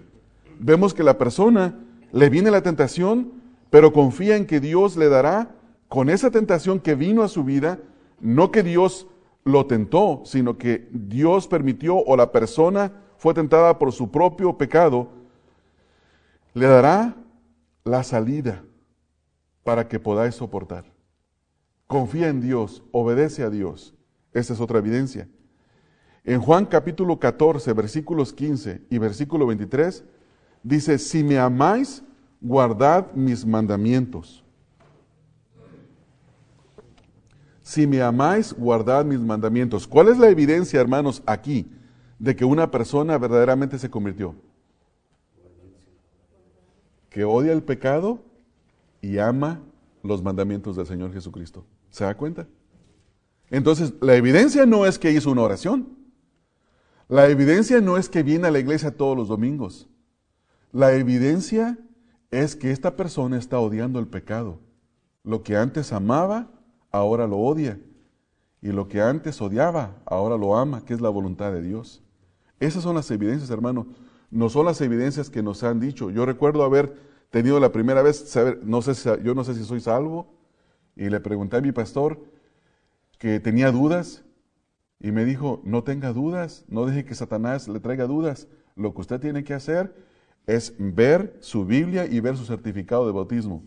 Vemos 0.59 0.95
que 0.95 1.03
la 1.03 1.19
persona 1.19 1.79
le 2.13 2.31
viene 2.31 2.51
la 2.51 2.63
tentación, 2.63 3.33
pero 3.71 3.93
confía 3.93 4.37
en 4.37 4.47
que 4.47 4.61
Dios 4.61 4.97
le 4.97 5.09
dará 5.09 5.55
con 5.89 6.09
esa 6.11 6.31
tentación 6.31 6.81
que 6.81 6.95
vino 6.95 7.23
a 7.23 7.29
su 7.29 7.45
vida, 7.45 7.79
no 8.21 8.51
que 8.51 8.63
Dios 8.63 9.07
lo 9.45 9.67
tentó, 9.67 10.23
sino 10.25 10.59
que 10.59 10.89
Dios 10.91 11.47
permitió 11.47 11.97
o 11.97 12.17
la 12.17 12.33
persona 12.33 12.93
fue 13.19 13.35
tentada 13.35 13.79
por 13.79 13.93
su 13.93 14.11
propio 14.11 14.57
pecado, 14.57 15.09
le 16.55 16.67
dará 16.67 17.17
la 17.85 18.03
salida 18.03 18.65
para 19.63 19.89
que 19.89 20.01
podáis 20.01 20.35
soportar. 20.35 20.85
Confía 21.87 22.29
en 22.29 22.41
Dios, 22.41 22.83
obedece 22.93 23.43
a 23.43 23.51
Dios. 23.51 23.95
Esa 24.33 24.55
es 24.55 24.61
otra 24.61 24.79
evidencia. 24.79 25.29
En 26.25 26.41
Juan 26.41 26.65
capítulo 26.67 27.19
14, 27.19 27.73
versículos 27.75 28.33
15 28.33 28.83
y 28.89 28.99
versículo 28.99 29.47
23, 29.47 30.05
dice, 30.65 30.99
si 30.99 31.23
me 31.23 31.39
amáis, 31.39 32.03
guardad 32.41 33.13
mis 33.13 33.47
mandamientos. 33.47 34.43
Si 37.63 37.87
me 37.87 38.03
amáis, 38.03 38.53
guardad 38.53 39.05
mis 39.05 39.21
mandamientos. 39.21 39.87
¿Cuál 39.87 40.09
es 40.09 40.19
la 40.19 40.29
evidencia, 40.29 40.81
hermanos, 40.81 41.23
aquí 41.27 41.71
de 42.19 42.35
que 42.35 42.45
una 42.45 42.71
persona 42.71 43.17
verdaderamente 43.19 43.79
se 43.79 43.89
convirtió? 43.89 44.35
Que 47.09 47.25
odia 47.25 47.53
el 47.53 47.63
pecado 47.63 48.23
y 49.01 49.19
ama 49.19 49.63
los 50.03 50.23
mandamientos 50.23 50.77
del 50.77 50.87
Señor 50.87 51.13
Jesucristo. 51.13 51.65
¿Se 51.91 52.05
da 52.05 52.17
cuenta? 52.17 52.47
Entonces, 53.51 53.95
la 54.01 54.17
evidencia 54.17 54.67
no 54.67 54.85
es 54.85 54.99
que 54.99 55.13
hizo 55.13 55.31
una 55.31 55.43
oración. 55.43 55.97
La 57.09 57.29
evidencia 57.29 57.81
no 57.81 57.97
es 57.97 58.09
que 58.09 58.23
viene 58.23 58.49
a 58.49 58.51
la 58.51 58.59
iglesia 58.59 58.97
todos 58.97 59.17
los 59.17 59.29
domingos. 59.29 59.89
La 60.75 60.93
evidencia 60.95 61.79
es 62.33 62.57
que 62.57 62.73
esta 62.73 62.97
persona 62.97 63.39
está 63.39 63.61
odiando 63.61 64.01
el 64.01 64.09
pecado. 64.09 64.59
Lo 65.23 65.45
que 65.45 65.57
antes 65.57 65.93
amaba, 65.93 66.51
ahora 66.91 67.29
lo 67.29 67.37
odia. 67.37 67.79
Y 68.61 68.73
lo 68.73 68.89
que 68.89 69.01
antes 69.01 69.41
odiaba, 69.41 70.03
ahora 70.05 70.37
lo 70.37 70.57
ama, 70.57 70.85
que 70.85 70.93
es 70.93 71.01
la 71.01 71.11
voluntad 71.11 71.53
de 71.53 71.63
Dios. 71.63 72.03
Esas 72.59 72.83
son 72.83 72.97
las 72.97 73.09
evidencias, 73.13 73.51
hermano. 73.51 73.87
No 74.33 74.49
son 74.49 74.67
las 74.67 74.81
evidencias 74.81 75.31
que 75.31 75.45
nos 75.45 75.63
han 75.63 75.79
dicho. 75.79 76.11
Yo 76.11 76.27
recuerdo 76.27 76.65
haber 76.65 76.93
tenido 77.31 77.61
la 77.61 77.71
primera 77.71 78.03
vez, 78.03 78.29
saber, 78.29 78.59
no 78.65 78.83
sé 78.83 78.97
si, 78.97 79.09
yo 79.23 79.33
no 79.37 79.45
sé 79.45 79.55
si 79.55 79.63
soy 79.63 79.81
salvo, 79.81 80.35
y 80.97 81.09
le 81.09 81.21
pregunté 81.21 81.59
a 81.59 81.61
mi 81.61 81.71
pastor 81.71 82.21
que 83.21 83.39
tenía 83.39 83.71
dudas, 83.71 84.25
y 84.99 85.13
me 85.13 85.25
dijo, 85.25 85.63
no 85.63 85.85
tenga 85.85 86.13
dudas, 86.13 86.65
no 86.67 86.85
deje 86.85 87.05
que 87.05 87.15
Satanás 87.15 87.69
le 87.69 87.79
traiga 87.79 88.09
dudas. 88.09 88.49
Lo 88.75 88.93
que 88.93 89.03
usted 89.03 89.21
tiene 89.21 89.45
que 89.45 89.55
hacer 89.55 90.13
es 90.47 90.75
ver 90.79 91.37
su 91.41 91.65
Biblia 91.65 92.07
y 92.07 92.21
ver 92.21 92.37
su 92.37 92.45
certificado 92.45 93.07
de 93.07 93.13
bautismo. 93.13 93.63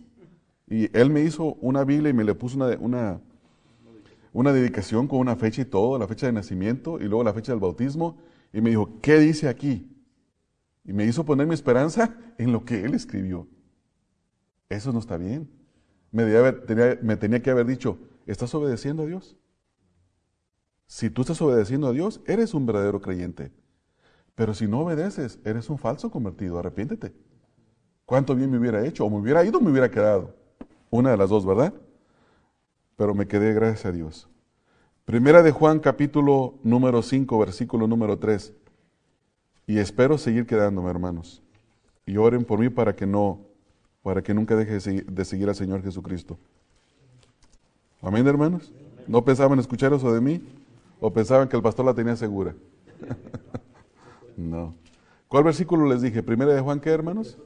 Y 0.70 0.96
él 0.98 1.10
me 1.10 1.22
hizo 1.22 1.56
una 1.56 1.84
Biblia 1.84 2.10
y 2.10 2.14
me 2.14 2.24
le 2.24 2.36
puso 2.36 2.58
una, 2.58 2.78
una, 2.80 3.22
una 4.34 4.54
dedicación 4.54 5.08
con 5.08 5.20
una 5.20 5.36
fecha 5.36 5.62
y 5.62 5.66
todo, 5.66 5.98
la 5.98 6.08
fecha 6.08 6.28
de 6.28 6.34
nacimiento 6.34 7.00
y 7.00 7.06
luego 7.06 7.24
la 7.24 7.34
fecha 7.34 7.52
del 7.52 7.62
bautismo. 7.62 8.18
Y 8.54 8.62
me 8.62 8.70
dijo, 8.70 9.00
¿qué 9.02 9.18
dice 9.20 9.48
aquí? 9.48 9.90
Y 10.84 10.94
me 10.94 11.06
hizo 11.06 11.26
poner 11.26 11.48
mi 11.48 11.54
esperanza 11.54 12.16
en 12.38 12.52
lo 12.52 12.66
que 12.66 12.84
él 12.84 12.94
escribió. 12.94 13.48
Eso 14.70 14.92
no 14.92 15.00
está 15.00 15.18
bien. 15.18 15.50
Me, 16.12 16.26
me 17.02 17.18
tenía 17.18 17.42
que 17.42 17.50
haber 17.50 17.66
dicho, 17.66 17.98
¿estás 18.26 18.54
obedeciendo 18.56 19.04
a 19.04 19.06
Dios? 19.06 19.38
Si 20.86 21.10
tú 21.10 21.22
estás 21.22 21.42
obedeciendo 21.42 21.88
a 21.88 21.92
Dios, 21.92 22.22
eres 22.26 22.54
un 22.54 22.66
verdadero 22.66 23.02
creyente. 23.02 23.52
Pero 24.38 24.54
si 24.54 24.68
no 24.68 24.82
obedeces, 24.82 25.40
eres 25.44 25.68
un 25.68 25.80
falso 25.80 26.12
convertido. 26.12 26.60
Arrepiéntete. 26.60 27.12
¿Cuánto 28.06 28.36
bien 28.36 28.52
me 28.52 28.60
hubiera 28.60 28.86
hecho? 28.86 29.04
O 29.04 29.10
me 29.10 29.18
hubiera 29.18 29.44
ido 29.44 29.60
me 29.60 29.72
hubiera 29.72 29.90
quedado. 29.90 30.36
Una 30.92 31.10
de 31.10 31.18
las 31.18 31.32
dos, 31.32 31.44
¿verdad? 31.44 31.74
Pero 32.96 33.16
me 33.16 33.28
quedé 33.28 33.52
gracias 33.56 33.88
a 33.88 33.92
Dios. 33.92 34.30
Primera 35.06 35.42
de 35.42 35.50
Juan 35.50 35.80
capítulo 35.80 36.54
número 36.62 37.02
5, 37.02 37.40
versículo 37.40 37.88
número 37.88 38.20
3. 38.20 38.54
Y 39.66 39.80
espero 39.80 40.20
seguir 40.20 40.46
quedándome, 40.46 40.92
hermanos. 40.92 41.42
Y 42.06 42.18
oren 42.18 42.46
por 42.46 42.60
mí 42.60 42.70
para 42.70 42.96
que 42.96 43.08
no, 43.08 43.40
para 44.04 44.22
que 44.22 44.36
nunca 44.36 44.56
deje 44.56 45.04
de 45.04 45.26
seguir 45.26 45.50
al 45.50 45.56
Señor 45.56 45.82
Jesucristo. 45.82 46.38
Amén, 48.04 48.28
hermanos. 48.28 48.72
¿No 49.08 49.26
pensaban 49.26 49.58
escuchar 49.58 49.94
eso 49.94 50.14
de 50.14 50.22
mí? 50.22 50.48
¿O 51.00 51.12
pensaban 51.12 51.50
que 51.50 51.56
el 51.56 51.64
pastor 51.64 51.88
la 51.88 51.96
tenía 51.96 52.16
segura? 52.16 52.54
no. 54.38 54.76
¿Cuál 55.28 55.44
versículo 55.44 55.88
les 55.88 56.02
dije? 56.02 56.24
¿Primera 56.24 56.54
de 56.54 56.62
Juan 56.62 56.80
qué, 56.80 56.90
hermanos? 56.90 57.38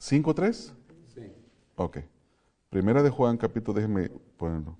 5.3. 0.00 0.72
Sí. 1.14 1.32
Ok. 1.76 1.98
Primera 2.70 3.02
de 3.02 3.10
Juan, 3.10 3.36
capítulo, 3.36 3.74
déjenme 3.74 4.10
ponerlo. 4.36 4.76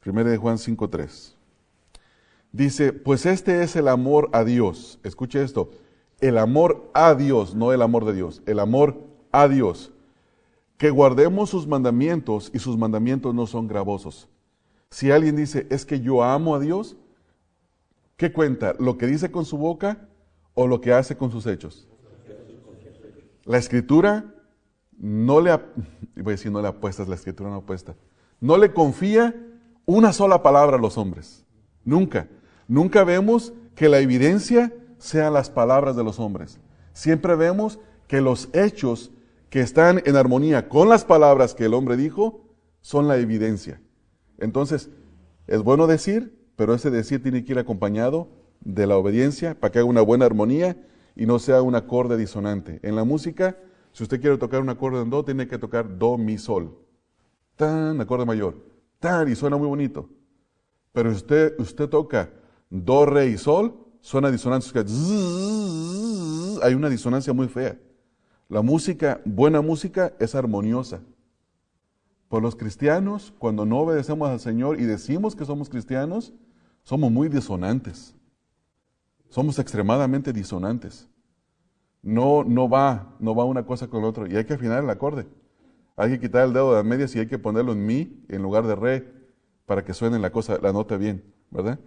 Primera 0.00 0.28
de 0.28 0.36
Juan 0.36 0.58
5.3. 0.58 1.34
Dice, 2.52 2.92
pues 2.92 3.24
este 3.24 3.62
es 3.62 3.76
el 3.76 3.88
amor 3.88 4.28
a 4.32 4.44
Dios. 4.44 5.00
Escuche 5.02 5.42
esto. 5.42 5.70
El 6.20 6.36
amor 6.36 6.90
a 6.92 7.14
Dios, 7.14 7.54
no 7.54 7.72
el 7.72 7.80
amor 7.80 8.04
de 8.04 8.12
Dios. 8.12 8.42
El 8.44 8.58
amor 8.58 9.00
a 9.32 9.48
Dios 9.48 9.92
que 10.82 10.90
guardemos 10.90 11.48
sus 11.48 11.68
mandamientos 11.68 12.50
y 12.52 12.58
sus 12.58 12.76
mandamientos 12.76 13.32
no 13.32 13.46
son 13.46 13.68
gravosos. 13.68 14.28
Si 14.90 15.12
alguien 15.12 15.36
dice, 15.36 15.64
es 15.70 15.86
que 15.86 16.00
yo 16.00 16.24
amo 16.24 16.56
a 16.56 16.58
Dios, 16.58 16.96
¿qué 18.22 18.32
cuenta? 18.32 18.76
¿Lo 18.78 18.98
que 18.98 19.08
dice 19.08 19.32
con 19.32 19.44
su 19.44 19.58
boca 19.58 20.06
o 20.54 20.68
lo 20.68 20.80
que 20.80 20.92
hace 20.92 21.16
con 21.16 21.32
sus 21.32 21.44
hechos? 21.44 21.88
La 23.44 23.58
escritura 23.58 24.32
no 24.96 25.40
le, 25.40 25.50
voy 26.14 26.28
a 26.28 26.30
decir 26.30 26.52
no 26.52 26.62
le 26.62 26.72
la 26.72 27.14
escritura 27.16 27.50
no 27.50 27.56
apuesta, 27.56 27.96
no 28.40 28.56
le 28.58 28.72
confía 28.72 29.34
una 29.86 30.12
sola 30.12 30.40
palabra 30.40 30.76
a 30.76 30.80
los 30.80 30.98
hombres. 30.98 31.44
Nunca. 31.84 32.28
Nunca 32.68 33.02
vemos 33.02 33.54
que 33.74 33.88
la 33.88 33.98
evidencia 33.98 34.72
sean 34.98 35.32
las 35.32 35.50
palabras 35.50 35.96
de 35.96 36.04
los 36.04 36.20
hombres. 36.20 36.60
Siempre 36.92 37.34
vemos 37.34 37.80
que 38.06 38.20
los 38.20 38.50
hechos 38.52 39.10
que 39.50 39.62
están 39.62 40.00
en 40.04 40.14
armonía 40.14 40.68
con 40.68 40.88
las 40.88 41.04
palabras 41.04 41.56
que 41.56 41.64
el 41.64 41.74
hombre 41.74 41.96
dijo, 41.96 42.44
son 42.82 43.08
la 43.08 43.16
evidencia. 43.16 43.80
Entonces, 44.38 44.90
es 45.48 45.60
bueno 45.64 45.88
decir, 45.88 46.41
pero 46.56 46.74
ese 46.74 46.90
decir 46.90 47.22
tiene 47.22 47.44
que 47.44 47.52
ir 47.52 47.58
acompañado 47.58 48.28
de 48.60 48.86
la 48.86 48.96
obediencia 48.96 49.58
para 49.58 49.72
que 49.72 49.78
haga 49.78 49.88
una 49.88 50.02
buena 50.02 50.26
armonía 50.26 50.76
y 51.16 51.26
no 51.26 51.38
sea 51.38 51.62
un 51.62 51.74
acorde 51.74 52.16
disonante. 52.16 52.80
En 52.82 52.96
la 52.96 53.04
música, 53.04 53.56
si 53.92 54.02
usted 54.02 54.20
quiere 54.20 54.38
tocar 54.38 54.60
un 54.60 54.68
acorde 54.68 55.02
en 55.02 55.10
do, 55.10 55.24
tiene 55.24 55.46
que 55.46 55.58
tocar 55.58 55.98
do, 55.98 56.16
mi, 56.16 56.38
sol. 56.38 56.78
Tan, 57.56 58.00
acorde 58.00 58.24
mayor. 58.24 58.56
Tan, 58.98 59.30
y 59.30 59.34
suena 59.34 59.56
muy 59.56 59.66
bonito. 59.66 60.08
Pero 60.92 61.10
si 61.10 61.16
usted, 61.16 61.54
usted 61.58 61.88
toca 61.88 62.30
do, 62.70 63.06
re 63.06 63.26
y 63.28 63.38
sol, 63.38 63.74
suena 64.00 64.30
disonante. 64.30 64.66
Hay 66.62 66.74
una 66.74 66.88
disonancia 66.88 67.32
muy 67.32 67.48
fea. 67.48 67.78
La 68.48 68.62
música, 68.62 69.20
buena 69.24 69.60
música, 69.60 70.14
es 70.18 70.34
armoniosa. 70.34 71.00
Por 72.32 72.42
los 72.42 72.56
cristianos, 72.56 73.30
cuando 73.38 73.66
no 73.66 73.80
obedecemos 73.80 74.26
al 74.30 74.40
Señor 74.40 74.80
y 74.80 74.84
decimos 74.84 75.36
que 75.36 75.44
somos 75.44 75.68
cristianos, 75.68 76.32
somos 76.82 77.12
muy 77.12 77.28
disonantes. 77.28 78.14
Somos 79.28 79.58
extremadamente 79.58 80.32
disonantes. 80.32 81.06
No, 82.00 82.42
no 82.42 82.70
va, 82.70 83.14
no 83.18 83.34
va 83.34 83.44
una 83.44 83.66
cosa 83.66 83.86
con 83.86 84.00
la 84.00 84.08
otra. 84.08 84.30
Y 84.30 84.36
hay 84.36 84.46
que 84.46 84.54
afinar 84.54 84.82
el 84.82 84.88
acorde. 84.88 85.26
Hay 85.94 86.12
que 86.12 86.20
quitar 86.20 86.46
el 86.46 86.54
dedo 86.54 86.70
de 86.70 86.76
las 86.76 86.86
medias 86.86 87.14
y 87.14 87.18
hay 87.18 87.26
que 87.26 87.38
ponerlo 87.38 87.72
en 87.72 87.84
mi 87.84 88.24
en 88.30 88.40
lugar 88.40 88.66
de 88.66 88.76
re, 88.76 89.12
para 89.66 89.84
que 89.84 89.92
suene 89.92 90.18
la 90.18 90.32
cosa, 90.32 90.56
la 90.62 90.72
nota 90.72 90.96
bien, 90.96 91.22
¿verdad? 91.50 91.78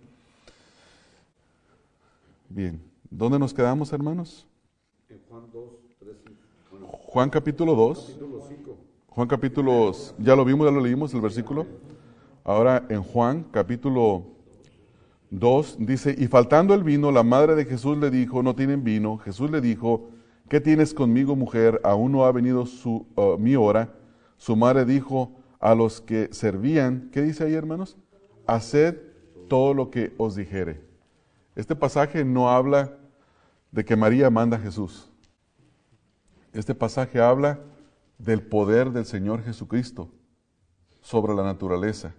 Bien. 2.50 2.80
¿Dónde 3.10 3.40
nos 3.40 3.52
quedamos, 3.52 3.92
hermanos? 3.92 4.46
En 5.10 5.20
Juan 5.28 5.46
2, 5.52 5.64
3, 5.98 6.16
Juan 7.08 7.32
capítulo 7.32 7.74
2. 7.74 8.00
capítulo 8.00 8.28
5. 8.28 8.35
Juan 9.16 9.30
capítulo, 9.30 9.94
ya 10.18 10.36
lo 10.36 10.44
vimos, 10.44 10.68
ya 10.68 10.74
lo 10.74 10.82
leímos 10.82 11.14
el 11.14 11.22
versículo. 11.22 11.66
Ahora 12.44 12.86
en 12.90 13.02
Juan 13.02 13.46
capítulo 13.50 14.26
2 15.30 15.78
dice, 15.80 16.14
y 16.18 16.28
faltando 16.28 16.74
el 16.74 16.84
vino, 16.84 17.14
la 17.14 17.24
madre 17.24 17.56
de 17.56 17.64
Jesús 17.64 17.98
le 17.98 18.10
dijo, 18.12 18.44
no 18.44 18.56
tienen 18.56 18.84
vino. 18.84 19.18
Jesús 19.18 19.50
le 19.50 19.62
dijo, 19.62 20.10
¿qué 20.50 20.60
tienes 20.60 20.94
conmigo, 20.94 21.38
mujer? 21.38 21.80
Aún 21.86 22.12
no 22.12 22.26
ha 22.26 22.32
venido 22.34 22.66
su, 22.66 23.08
uh, 23.16 23.38
mi 23.38 23.56
hora. 23.56 23.94
Su 24.36 24.58
madre 24.58 24.84
dijo 24.84 25.32
a 25.62 25.76
los 25.76 26.02
que 26.02 26.28
servían, 26.34 27.10
¿qué 27.14 27.22
dice 27.22 27.46
ahí, 27.46 27.54
hermanos? 27.54 27.96
Haced 28.46 28.98
todo 29.48 29.74
lo 29.74 29.92
que 29.92 30.14
os 30.18 30.36
dijere. 30.36 30.82
Este 31.56 31.74
pasaje 31.74 32.26
no 32.26 32.50
habla 32.50 32.98
de 33.72 33.86
que 33.86 33.96
María 33.96 34.30
manda 34.30 34.58
a 34.58 34.60
Jesús. 34.60 35.10
Este 36.52 36.76
pasaje 36.76 37.22
habla 37.22 37.62
del 38.18 38.42
poder 38.42 38.92
del 38.92 39.06
Señor 39.06 39.44
Jesucristo 39.44 40.10
sobre 41.02 41.36
la 41.36 41.44
naturaleza, 41.44 42.14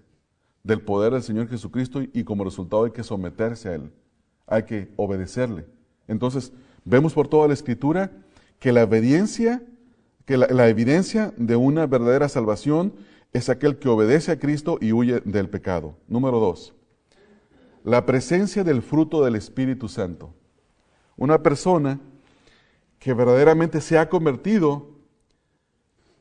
del 0.62 0.80
poder 0.80 1.12
del 1.12 1.22
Señor 1.22 1.48
Jesucristo 1.48 2.02
y, 2.02 2.24
como 2.24 2.44
resultado 2.44 2.84
hay 2.84 2.90
que 2.90 3.02
someterse 3.02 3.68
a 3.68 3.74
Él, 3.74 3.92
hay 4.46 4.64
que 4.64 4.92
obedecerle. 4.96 5.66
Entonces, 6.08 6.52
vemos 6.84 7.12
por 7.14 7.28
toda 7.28 7.48
la 7.48 7.54
Escritura 7.54 8.12
que 8.58 8.72
la 8.72 8.84
obediencia, 8.84 9.62
que 10.24 10.36
la, 10.36 10.68
evidencia 10.68 11.32
de 11.36 11.56
una 11.56 11.86
verdadera 11.86 12.28
salvación 12.28 12.94
es 13.32 13.48
aquel 13.48 13.78
que 13.78 13.88
obedece 13.88 14.32
a 14.32 14.38
Cristo 14.38 14.78
y 14.80 14.92
huye 14.92 15.20
del 15.24 15.48
pecado. 15.48 15.94
Número 16.08 16.40
dos, 16.40 16.74
la 17.84 18.06
presencia 18.06 18.64
del 18.64 18.82
fruto 18.82 19.24
del 19.24 19.36
Espíritu 19.36 19.88
Santo. 19.88 20.34
Una 21.16 21.42
persona 21.42 22.00
que 22.98 23.14
verdaderamente 23.14 23.80
se 23.80 23.98
ha 23.98 24.08
convertido, 24.08 24.95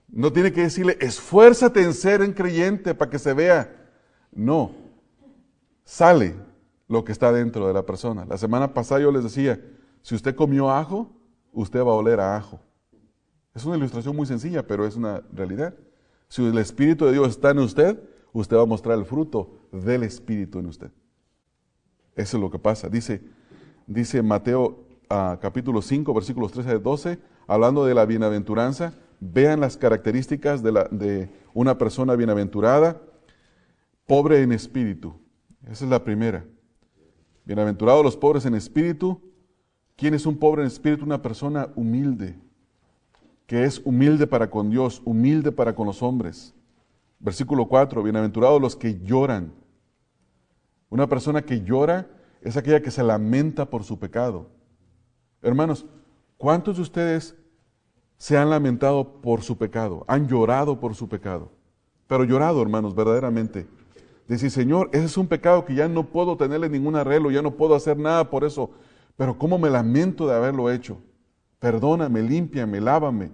no 0.07 0.31
tiene 0.31 0.51
que 0.51 0.61
decirle, 0.61 0.97
esfuérzate 1.01 1.81
en 1.81 1.93
ser 1.93 2.21
un 2.21 2.33
creyente 2.33 2.93
para 2.93 3.11
que 3.11 3.19
se 3.19 3.33
vea. 3.33 3.89
No, 4.31 4.71
sale 5.83 6.35
lo 6.87 7.03
que 7.03 7.11
está 7.11 7.31
dentro 7.31 7.67
de 7.67 7.73
la 7.73 7.85
persona. 7.85 8.25
La 8.25 8.37
semana 8.37 8.73
pasada 8.73 9.01
yo 9.01 9.11
les 9.11 9.23
decía, 9.23 9.59
si 10.01 10.15
usted 10.15 10.35
comió 10.35 10.69
ajo, 10.69 11.11
usted 11.51 11.79
va 11.79 11.91
a 11.91 11.95
oler 11.95 12.19
a 12.19 12.37
ajo. 12.37 12.59
Es 13.53 13.65
una 13.65 13.77
ilustración 13.77 14.15
muy 14.15 14.25
sencilla, 14.25 14.67
pero 14.67 14.85
es 14.85 14.95
una 14.95 15.23
realidad. 15.31 15.73
Si 16.27 16.45
el 16.45 16.57
Espíritu 16.57 17.05
de 17.05 17.13
Dios 17.13 17.29
está 17.29 17.51
en 17.51 17.59
usted, 17.59 17.99
usted 18.33 18.57
va 18.57 18.63
a 18.63 18.67
mostrar 18.67 18.97
el 18.97 19.05
fruto 19.05 19.67
del 19.71 20.03
Espíritu 20.03 20.59
en 20.59 20.67
usted. 20.67 20.91
Eso 22.15 22.37
es 22.37 22.41
lo 22.41 22.51
que 22.51 22.59
pasa. 22.59 22.89
Dice, 22.89 23.21
dice 23.87 24.21
Mateo 24.21 24.85
uh, 25.09 25.39
capítulo 25.39 25.81
5, 25.81 26.13
versículos 26.13 26.51
13 26.51 26.69
a 26.69 26.79
12, 26.79 27.19
hablando 27.47 27.85
de 27.85 27.93
la 27.93 28.05
bienaventuranza. 28.05 28.93
Vean 29.19 29.59
las 29.59 29.77
características 29.77 30.61
de, 30.61 30.71
la, 30.71 30.83
de 30.91 31.29
una 31.53 31.77
persona 31.77 32.15
bienaventurada, 32.15 33.01
pobre 34.05 34.41
en 34.41 34.51
espíritu. 34.51 35.15
Esa 35.63 35.85
es 35.85 35.91
la 35.91 36.03
primera. 36.03 36.45
Bienaventurados 37.45 38.03
los 38.03 38.17
pobres 38.17 38.45
en 38.45 38.55
espíritu. 38.55 39.21
¿Quién 39.95 40.13
es 40.13 40.25
un 40.25 40.37
pobre 40.37 40.61
en 40.61 40.67
espíritu? 40.67 41.05
Una 41.05 41.21
persona 41.21 41.69
humilde, 41.75 42.35
que 43.47 43.63
es 43.63 43.81
humilde 43.85 44.27
para 44.27 44.49
con 44.49 44.69
Dios, 44.69 45.01
humilde 45.05 45.51
para 45.51 45.73
con 45.73 45.87
los 45.87 46.03
hombres. 46.03 46.53
Versículo 47.19 47.67
4, 47.67 48.03
bienaventurados 48.03 48.61
los 48.61 48.75
que 48.75 48.99
lloran. 48.99 49.53
Una 50.89 51.07
persona 51.07 51.41
que 51.41 51.61
llora 51.61 52.07
es 52.41 52.57
aquella 52.57 52.81
que 52.81 52.91
se 52.91 53.03
lamenta 53.03 53.69
por 53.69 53.83
su 53.83 53.97
pecado. 53.97 54.49
Hermanos, 55.41 55.85
¿cuántos 56.37 56.75
de 56.75 56.81
ustedes 56.81 57.35
se 58.25 58.39
han 58.39 58.49
lamentado 58.49 59.21
por 59.21 59.43
su 59.43 59.55
pecado? 59.55 60.03
Han 60.07 60.27
llorado 60.27 60.79
por 60.79 60.95
su 60.95 61.07
pecado. 61.07 61.51
Pero 62.07 62.23
llorado, 62.23 62.59
hermanos, 62.59 62.95
verdaderamente. 62.95 63.67
Decir, 64.27 64.49
Señor, 64.49 64.89
ese 64.93 65.05
es 65.05 65.15
un 65.15 65.27
pecado 65.27 65.63
que 65.63 65.75
ya 65.75 65.87
no 65.87 66.07
puedo 66.07 66.35
tenerle 66.35 66.67
ningún 66.67 66.95
arreglo, 66.95 67.29
ya 67.29 67.43
no 67.43 67.55
puedo 67.55 67.75
hacer 67.75 67.99
nada 67.99 68.27
por 68.31 68.43
eso. 68.43 68.71
Pero 69.15 69.37
¿cómo 69.37 69.59
me 69.59 69.69
lamento 69.69 70.25
de 70.25 70.33
haberlo 70.33 70.71
hecho? 70.71 70.97
Perdóname, 71.59 72.23
límpiame, 72.23 72.81
lávame. 72.81 73.31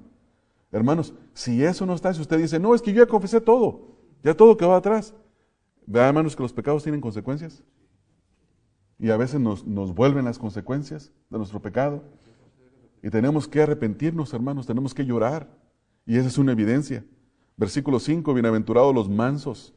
Hermanos, 0.73 1.13
si 1.33 1.63
eso 1.63 1.85
no 1.85 1.93
está, 1.93 2.13
si 2.13 2.19
usted 2.19 2.39
dice, 2.39 2.59
no, 2.59 2.75
es 2.75 2.81
que 2.81 2.91
yo 2.91 3.01
ya 3.01 3.09
confesé 3.09 3.39
todo, 3.39 3.95
ya 4.21 4.33
todo 4.33 4.57
quedó 4.57 4.75
atrás. 4.75 5.13
Vean, 5.85 6.07
hermanos, 6.07 6.35
que 6.35 6.43
los 6.43 6.51
pecados 6.51 6.83
tienen 6.83 6.99
consecuencias. 6.99 7.63
Y 8.99 9.09
a 9.09 9.15
veces 9.15 9.39
nos, 9.39 9.65
nos, 9.65 9.95
vuelven 9.95 10.25
las 10.25 10.37
consecuencias 10.37 11.13
de 11.29 11.37
nuestro 11.37 11.61
pecado. 11.61 12.03
Y 13.01 13.09
tenemos 13.09 13.47
que 13.47 13.61
arrepentirnos, 13.61 14.33
hermanos, 14.33 14.67
tenemos 14.67 14.93
que 14.93 15.05
llorar. 15.05 15.49
Y 16.05 16.17
esa 16.17 16.27
es 16.27 16.37
una 16.37 16.51
evidencia. 16.51 17.05
Versículo 17.57 17.99
5, 17.99 18.33
bienaventurados 18.33 18.93
los 18.93 19.09
mansos. 19.09 19.73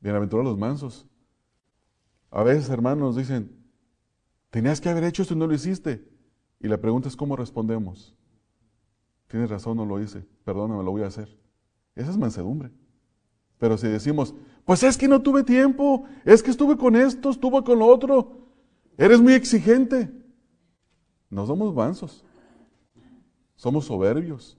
Bienaventurados 0.00 0.52
los 0.52 0.58
mansos. 0.58 1.06
A 2.30 2.42
veces, 2.42 2.70
hermanos, 2.70 3.16
dicen, 3.16 3.50
tenías 4.50 4.80
que 4.80 4.88
haber 4.88 5.04
hecho 5.04 5.22
esto 5.22 5.34
y 5.34 5.36
no 5.36 5.46
lo 5.46 5.54
hiciste. 5.54 6.06
Y 6.60 6.68
la 6.68 6.78
pregunta 6.78 7.08
es 7.08 7.16
cómo 7.16 7.36
respondemos. 7.36 8.14
Tienes 9.28 9.50
razón, 9.50 9.76
no 9.76 9.84
lo 9.84 10.00
hice. 10.00 10.26
Perdóname, 10.44 10.82
lo 10.82 10.90
voy 10.90 11.02
a 11.02 11.06
hacer. 11.06 11.28
Esa 11.94 12.10
es 12.10 12.16
mansedumbre. 12.16 12.70
Pero 13.58 13.76
si 13.76 13.88
decimos, 13.88 14.34
pues 14.64 14.82
es 14.82 14.96
que 14.96 15.08
no 15.08 15.20
tuve 15.20 15.42
tiempo, 15.42 16.04
es 16.24 16.42
que 16.42 16.50
estuve 16.50 16.76
con 16.76 16.96
esto, 16.96 17.30
estuve 17.30 17.62
con 17.62 17.78
lo 17.78 17.86
otro, 17.86 18.48
eres 18.96 19.20
muy 19.20 19.34
exigente. 19.34 20.10
No 21.30 21.46
somos 21.46 21.72
mansos, 21.72 22.24
somos 23.54 23.86
soberbios. 23.86 24.58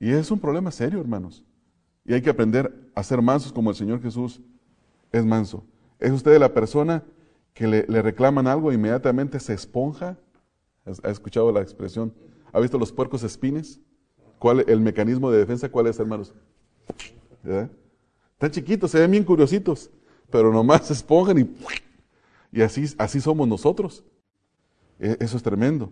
Y 0.00 0.10
es 0.10 0.30
un 0.30 0.38
problema 0.40 0.70
serio, 0.70 1.00
hermanos. 1.00 1.44
Y 2.04 2.12
hay 2.12 2.20
que 2.20 2.30
aprender 2.30 2.90
a 2.94 3.02
ser 3.02 3.22
mansos 3.22 3.52
como 3.52 3.70
el 3.70 3.76
Señor 3.76 4.02
Jesús 4.02 4.40
es 5.12 5.24
manso. 5.24 5.64
¿Es 5.98 6.10
usted 6.10 6.38
la 6.38 6.52
persona 6.52 7.04
que 7.54 7.66
le, 7.66 8.02
reclaman 8.02 8.46
algo 8.46 8.70
e 8.70 8.74
inmediatamente 8.74 9.38
se 9.38 9.54
esponja? 9.54 10.18
¿Ha 11.04 11.10
escuchado 11.10 11.52
la 11.52 11.60
expresión? 11.60 12.12
¿Ha 12.52 12.58
visto 12.58 12.78
los 12.78 12.90
puercos 12.90 13.22
espines? 13.22 13.80
¿Cuál 14.38 14.64
el 14.66 14.80
mecanismo 14.80 15.30
de 15.30 15.38
defensa 15.38 15.68
cuál 15.68 15.86
es, 15.86 16.00
hermanos? 16.00 16.34
¿Verdad? 17.42 17.70
Están 18.32 18.50
chiquitos, 18.50 18.90
se 18.90 18.98
ven 18.98 19.10
bien 19.10 19.24
curiositos, 19.24 19.90
pero 20.30 20.50
nomás 20.50 20.86
se 20.86 20.94
esponjan 20.94 21.38
y, 21.38 21.56
y 22.50 22.62
así, 22.62 22.86
así 22.96 23.20
somos 23.20 23.46
nosotros. 23.46 24.02
Eso 25.00 25.38
es 25.38 25.42
tremendo. 25.42 25.90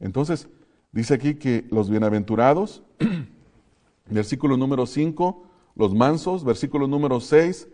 Entonces, 0.00 0.48
dice 0.92 1.14
aquí 1.14 1.34
que 1.34 1.66
los 1.70 1.90
bienaventurados, 1.90 2.82
versículo 4.10 4.56
número 4.56 4.86
5, 4.86 5.46
los 5.76 5.94
mansos, 5.94 6.42
versículo 6.42 6.86
número 6.86 7.20
6, 7.20 7.68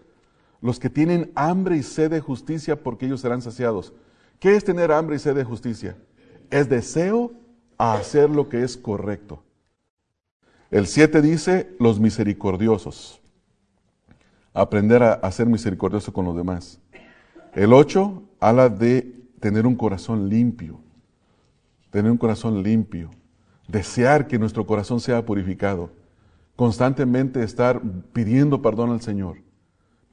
los 0.60 0.80
que 0.80 0.90
tienen 0.90 1.30
hambre 1.36 1.76
y 1.76 1.82
sed 1.82 2.10
de 2.10 2.20
justicia 2.20 2.82
porque 2.82 3.06
ellos 3.06 3.20
serán 3.20 3.42
saciados. 3.42 3.92
¿Qué 4.40 4.56
es 4.56 4.64
tener 4.64 4.90
hambre 4.90 5.16
y 5.16 5.18
sed 5.20 5.36
de 5.36 5.44
justicia? 5.44 5.96
Es 6.50 6.68
deseo 6.68 7.32
a 7.78 7.94
hacer 7.94 8.28
lo 8.28 8.48
que 8.48 8.64
es 8.64 8.76
correcto. 8.76 9.42
El 10.70 10.86
7 10.86 11.22
dice, 11.22 11.74
los 11.78 12.00
misericordiosos 12.00 13.20
aprender 14.52 15.02
a, 15.02 15.12
a, 15.12 15.30
ser 15.30 15.46
misericordioso 15.46 16.12
con 16.12 16.24
los 16.24 16.36
demás. 16.36 16.80
El 17.54 17.72
8 17.72 18.22
habla 18.40 18.68
de 18.68 19.19
tener 19.40 19.66
un 19.66 19.74
corazón 19.74 20.28
limpio, 20.28 20.78
tener 21.90 22.10
un 22.10 22.18
corazón 22.18 22.62
limpio, 22.62 23.10
desear 23.66 24.26
que 24.26 24.38
nuestro 24.38 24.66
corazón 24.66 25.00
sea 25.00 25.24
purificado, 25.24 25.90
constantemente 26.56 27.42
estar 27.42 27.80
pidiendo 28.12 28.60
perdón 28.62 28.90
al 28.90 29.00
Señor, 29.00 29.38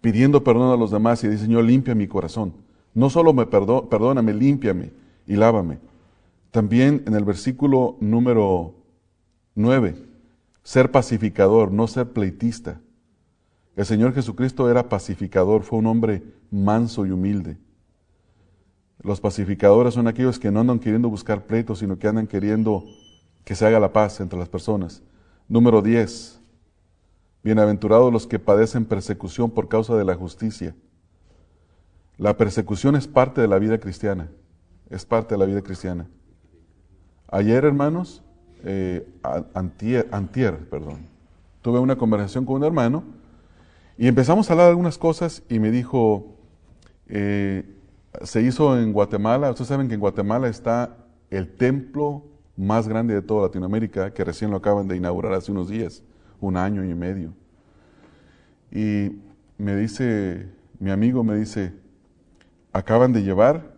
pidiendo 0.01 0.43
perdón 0.43 0.71
a 0.71 0.77
los 0.77 0.91
demás 0.91 1.23
y 1.23 1.27
dice, 1.27 1.43
Señor, 1.43 1.65
limpia 1.65 1.93
mi 1.93 2.07
corazón. 2.07 2.53
No 2.93 3.09
solo 3.09 3.33
me 3.33 3.45
perdóname, 3.45 4.33
límpiame 4.33 4.91
y 5.27 5.35
lávame. 5.35 5.79
También 6.51 7.03
en 7.05 7.13
el 7.13 7.25
versículo 7.25 7.97
número 7.99 8.73
9, 9.55 9.95
ser 10.63 10.89
pacificador, 10.91 11.71
no 11.71 11.87
ser 11.87 12.11
pleitista. 12.11 12.79
El 13.75 13.85
Señor 13.85 14.13
Jesucristo 14.13 14.69
era 14.71 14.89
pacificador, 14.89 15.63
fue 15.63 15.79
un 15.79 15.87
hombre 15.87 16.23
manso 16.49 17.05
y 17.05 17.11
humilde. 17.11 17.57
Los 19.01 19.21
pacificadores 19.21 19.93
son 19.93 20.07
aquellos 20.07 20.39
que 20.39 20.51
no 20.51 20.59
andan 20.59 20.79
queriendo 20.79 21.09
buscar 21.09 21.45
pleitos, 21.45 21.79
sino 21.79 21.99
que 21.99 22.07
andan 22.07 22.27
queriendo 22.27 22.83
que 23.43 23.55
se 23.55 23.65
haga 23.65 23.79
la 23.79 23.93
paz 23.93 24.19
entre 24.19 24.39
las 24.39 24.49
personas. 24.49 25.03
Número 25.47 25.81
10. 25.81 26.41
Bienaventurados 27.43 28.11
los 28.11 28.27
que 28.27 28.39
padecen 28.39 28.85
persecución 28.85 29.51
por 29.51 29.69
causa 29.69 29.95
de 29.95 30.03
la 30.03 30.15
justicia. 30.15 30.75
La 32.17 32.35
persecución 32.35 32.95
es 32.95 33.07
parte 33.07 33.39
de 33.41 33.47
la 33.47 33.59
vida 33.59 33.77
cristiana. 33.77 34.29
Es 34.89 35.05
parte 35.05 35.35
de 35.35 35.39
la 35.39 35.45
vida 35.45 35.61
cristiana. 35.61 36.07
Ayer, 37.29 37.63
hermanos, 37.63 38.23
eh, 38.63 39.07
antier, 39.53 40.69
perdón, 40.69 41.05
tuve 41.61 41.79
una 41.79 41.95
conversación 41.95 42.45
con 42.45 42.55
un 42.55 42.63
hermano 42.63 43.03
Y 43.97 44.07
empezamos 44.07 44.49
a 44.49 44.53
hablar 44.53 44.69
algunas 44.69 44.97
cosas 44.97 45.43
y 45.49 45.59
me 45.59 45.71
dijo, 45.71 46.35
eh, 47.07 47.76
se 48.23 48.41
hizo 48.41 48.79
en 48.79 48.93
Guatemala, 48.93 49.49
ustedes 49.49 49.67
saben 49.67 49.87
que 49.87 49.93
en 49.95 49.99
Guatemala 49.99 50.47
está 50.47 50.97
el 51.29 51.55
templo 51.55 52.23
más 52.55 52.87
grande 52.87 53.13
de 53.13 53.21
toda 53.21 53.47
Latinoamérica, 53.47 54.13
que 54.13 54.23
recién 54.23 54.51
lo 54.51 54.57
acaban 54.57 54.87
de 54.87 54.97
inaugurar 54.97 55.33
hace 55.33 55.51
unos 55.51 55.69
días, 55.69 56.03
un 56.41 56.57
año 56.57 56.83
y 56.83 56.93
medio. 56.93 57.33
Y 58.71 59.11
me 59.57 59.75
dice, 59.75 60.49
mi 60.79 60.91
amigo 60.91 61.23
me 61.23 61.35
dice, 61.35 61.73
acaban 62.73 63.13
de 63.13 63.23
llevar 63.23 63.77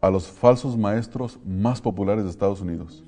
a 0.00 0.10
los 0.10 0.28
falsos 0.28 0.76
maestros 0.76 1.38
más 1.44 1.80
populares 1.80 2.24
de 2.24 2.30
Estados 2.30 2.60
Unidos. 2.60 3.04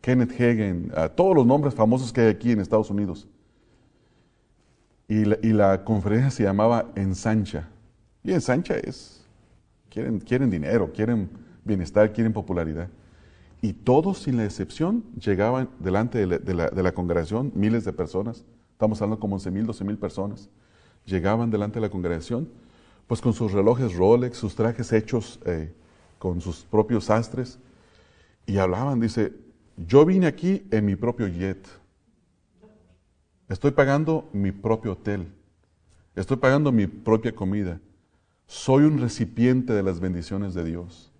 Kenneth 0.00 0.32
Hagen, 0.32 0.92
a 0.94 1.08
todos 1.08 1.34
los 1.34 1.46
nombres 1.46 1.74
famosos 1.74 2.12
que 2.12 2.22
hay 2.22 2.28
aquí 2.28 2.52
en 2.52 2.60
Estados 2.60 2.90
Unidos. 2.90 3.28
Y 5.08 5.24
la, 5.52 5.84
conferencia 5.84 6.30
se 6.30 6.42
llamaba 6.42 6.90
Ensancha. 6.96 7.68
Y 8.24 8.32
Ensancha 8.32 8.76
es, 8.76 9.25
quieren, 10.24 10.50
dinero, 10.50 10.92
quieren 10.92 11.30
bienestar, 11.64 12.12
quieren 12.12 12.32
popularidad. 12.32 12.88
Y 13.62 13.72
todos, 13.72 14.18
sin 14.18 14.36
la 14.36 14.44
excepción, 14.44 15.04
llegaban 15.18 15.70
delante 15.78 16.26
de 16.26 16.54
la, 16.54 16.68
de 16.68 16.92
congregación, 16.92 17.50
miles 17.54 17.84
de 17.84 17.92
personas, 17.92 18.44
estamos 18.72 19.00
hablando 19.00 19.18
como 19.18 19.36
11 19.36 19.50
mil, 19.50 19.66
12 19.66 19.84
mil 19.84 19.96
personas, 19.96 20.50
llegaban 21.06 21.50
delante 21.50 21.76
de 21.76 21.80
la 21.80 21.90
congregación, 21.90 22.48
pues 23.06 23.20
con 23.20 23.32
sus 23.32 23.52
relojes 23.52 23.94
Rolex, 23.94 24.36
sus 24.36 24.54
trajes 24.54 24.92
hechos 24.92 25.40
eh, 25.46 25.72
con 26.18 26.40
sus 26.40 26.64
propios 26.64 27.04
sastres, 27.04 27.58
y 28.44 28.58
hablaban, 28.58 29.00
dice, 29.00 29.32
yo 29.76 30.04
vine 30.04 30.26
aquí 30.26 30.66
en 30.70 30.84
mi 30.84 30.94
propio 30.94 31.26
jet, 31.26 31.66
estoy 33.48 33.70
pagando 33.70 34.28
mi 34.32 34.52
propio 34.52 34.92
hotel, 34.92 35.26
estoy 36.14 36.36
pagando 36.36 36.70
mi 36.70 36.86
propia 36.86 37.34
comida, 37.34 37.80
soy 38.46 38.84
un 38.84 38.98
recipiente 38.98 39.72
de 39.72 39.82
las 39.82 40.00
bendiciones 40.00 40.54
de 40.54 40.64
Dios. 40.64 41.12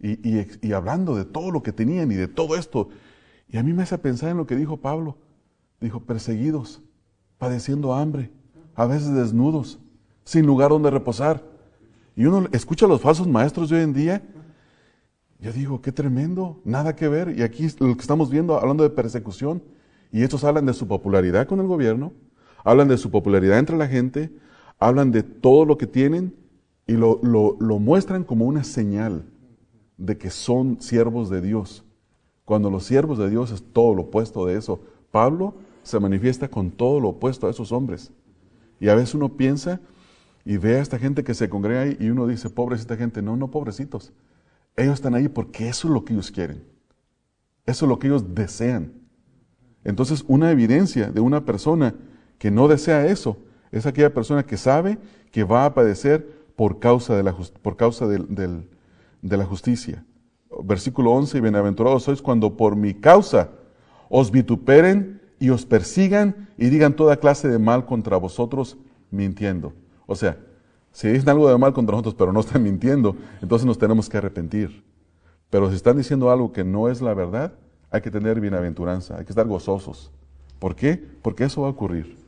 Y, 0.00 0.18
y, 0.60 0.72
hablando 0.72 1.14
de 1.14 1.24
todo 1.24 1.52
lo 1.52 1.62
que 1.62 1.72
tenían 1.72 2.10
y 2.10 2.16
de 2.16 2.26
todo 2.26 2.56
esto, 2.56 2.88
y 3.48 3.56
a 3.56 3.62
mí 3.62 3.72
me 3.72 3.84
hace 3.84 3.96
pensar 3.98 4.30
en 4.30 4.36
lo 4.36 4.46
que 4.46 4.56
dijo 4.56 4.76
Pablo, 4.76 5.16
dijo, 5.80 6.00
perseguidos, 6.00 6.82
padeciendo 7.38 7.94
hambre, 7.94 8.32
a 8.74 8.86
veces 8.86 9.14
desnudos, 9.14 9.78
sin 10.24 10.44
lugar 10.44 10.70
donde 10.70 10.90
reposar. 10.90 11.44
Y 12.16 12.24
uno 12.24 12.48
escucha 12.52 12.86
a 12.86 12.88
los 12.88 13.00
falsos 13.00 13.28
maestros 13.28 13.70
de 13.70 13.76
hoy 13.76 13.82
en 13.82 13.92
día, 13.92 14.22
yo 15.38 15.52
digo, 15.52 15.82
qué 15.82 15.92
tremendo, 15.92 16.60
nada 16.64 16.94
que 16.96 17.08
ver. 17.08 17.36
Y 17.36 17.42
aquí 17.42 17.68
lo 17.78 17.94
que 17.96 18.00
estamos 18.00 18.30
viendo, 18.30 18.58
hablando 18.58 18.84
de 18.84 18.90
persecución, 18.90 19.62
y 20.12 20.22
estos 20.22 20.44
hablan 20.44 20.66
de 20.66 20.74
su 20.74 20.86
popularidad 20.86 21.46
con 21.46 21.60
el 21.60 21.66
gobierno, 21.66 22.12
hablan 22.64 22.88
de 22.88 22.98
su 22.98 23.10
popularidad 23.10 23.58
entre 23.58 23.76
la 23.76 23.88
gente, 23.88 24.32
hablan 24.82 25.12
de 25.12 25.22
todo 25.22 25.64
lo 25.64 25.78
que 25.78 25.86
tienen 25.86 26.34
y 26.86 26.94
lo, 26.94 27.20
lo, 27.22 27.78
muestran 27.78 28.24
como 28.24 28.46
una 28.46 28.64
señal 28.64 29.24
de 29.96 30.18
que 30.18 30.30
son 30.30 30.80
siervos 30.80 31.30
de 31.30 31.40
Dios. 31.40 31.84
Cuando 32.44 32.68
los 32.68 32.84
siervos 32.84 33.18
de 33.18 33.30
Dios 33.30 33.52
es 33.52 33.62
todo 33.62 33.94
lo 33.94 34.02
opuesto 34.02 34.44
de 34.44 34.56
eso. 34.58 34.80
Pablo 35.12 35.54
se 35.84 36.00
manifiesta 36.00 36.48
con 36.48 36.72
todo 36.72 36.98
lo 36.98 37.10
opuesto 37.10 37.46
a 37.46 37.50
esos 37.50 37.70
hombres. 37.70 38.12
Y 38.80 38.88
a 38.88 38.96
veces 38.96 39.14
uno 39.14 39.36
piensa 39.36 39.80
y 40.44 40.56
ve 40.56 40.76
a 40.76 40.82
esta 40.82 40.98
gente 40.98 41.22
que 41.22 41.34
se 41.34 41.48
congrega 41.48 41.82
ahí 41.82 41.96
y 42.00 42.10
uno 42.10 42.26
dice, 42.26 42.50
pobrecita 42.50 42.96
gente. 42.96 43.22
No, 43.22 43.36
no, 43.36 43.50
pobrecitos. 43.50 44.12
Ellos 44.76 44.94
están 44.94 45.14
ahí 45.14 45.28
porque 45.28 45.68
eso 45.68 45.86
es 45.86 45.94
lo 45.94 46.04
que 46.04 46.12
ellos 46.14 46.32
quieren. 46.32 46.64
Eso 47.64 47.84
es 47.84 47.88
lo 47.88 48.00
que 48.00 48.08
ellos 48.08 48.34
desean. 48.34 48.92
Entonces, 49.84 50.24
una 50.26 50.50
evidencia 50.50 51.12
de 51.12 51.20
una 51.20 51.44
persona 51.44 51.94
que 52.38 52.50
no 52.50 52.66
desea 52.66 53.06
eso 53.06 53.36
es 53.72 53.86
aquella 53.86 54.12
persona 54.12 54.44
que 54.44 54.56
sabe 54.56 54.98
que 55.30 55.44
va 55.44 55.64
a 55.64 55.74
padecer 55.74 56.42
por 56.54 56.78
causa 56.78 57.16
de 57.16 57.22
la, 57.22 57.34
por 57.62 57.76
causa 57.76 58.06
de 58.06 59.36
la 59.36 59.44
justicia. 59.44 60.04
Versículo 60.62 61.12
11, 61.12 61.38
y 61.38 61.40
bienaventurados 61.40 62.02
sois 62.02 62.20
cuando 62.20 62.56
por 62.56 62.76
mi 62.76 62.92
causa 62.92 63.48
os 64.10 64.30
vituperen 64.30 65.20
y 65.40 65.48
os 65.48 65.64
persigan 65.64 66.48
y 66.58 66.68
digan 66.68 66.94
toda 66.94 67.16
clase 67.16 67.48
de 67.48 67.58
mal 67.58 67.86
contra 67.86 68.18
vosotros 68.18 68.76
mintiendo. 69.10 69.72
O 70.06 70.14
sea, 70.14 70.36
si 70.92 71.08
dicen 71.08 71.30
algo 71.30 71.48
de 71.48 71.56
mal 71.56 71.72
contra 71.72 71.92
nosotros 71.94 72.14
pero 72.14 72.32
no 72.32 72.40
están 72.40 72.62
mintiendo, 72.62 73.16
entonces 73.40 73.64
nos 73.64 73.78
tenemos 73.78 74.10
que 74.10 74.18
arrepentir. 74.18 74.84
Pero 75.48 75.70
si 75.70 75.76
están 75.76 75.96
diciendo 75.96 76.30
algo 76.30 76.52
que 76.52 76.64
no 76.64 76.90
es 76.90 77.00
la 77.00 77.14
verdad, 77.14 77.54
hay 77.90 78.02
que 78.02 78.10
tener 78.10 78.40
bienaventuranza, 78.40 79.16
hay 79.16 79.24
que 79.24 79.32
estar 79.32 79.46
gozosos. 79.46 80.12
¿Por 80.58 80.76
qué? 80.76 81.02
Porque 81.22 81.44
eso 81.44 81.62
va 81.62 81.68
a 81.68 81.70
ocurrir. 81.70 82.21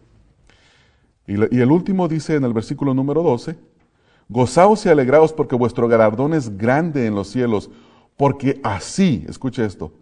Y, 1.27 1.35
el 1.35 1.71
último 1.71 2.09
dice 2.09 2.35
en 2.35 2.45
el 2.45 2.53
versículo 2.53 2.95
número 2.95 3.23
12, 3.23 3.57
Gozaos 4.29 4.85
y 4.87 4.89
alegraos 4.89 5.33
porque 5.33 5.55
vuestro 5.55 5.89
galardón 5.89 6.35
es 6.35 6.57
grande 6.57 7.07
en 7.07 7.15
los 7.15 7.29
cielos, 7.29 7.71
porque 8.17 8.61
así, 8.63 9.25
escuche 9.29 9.65
esto, 9.65 9.93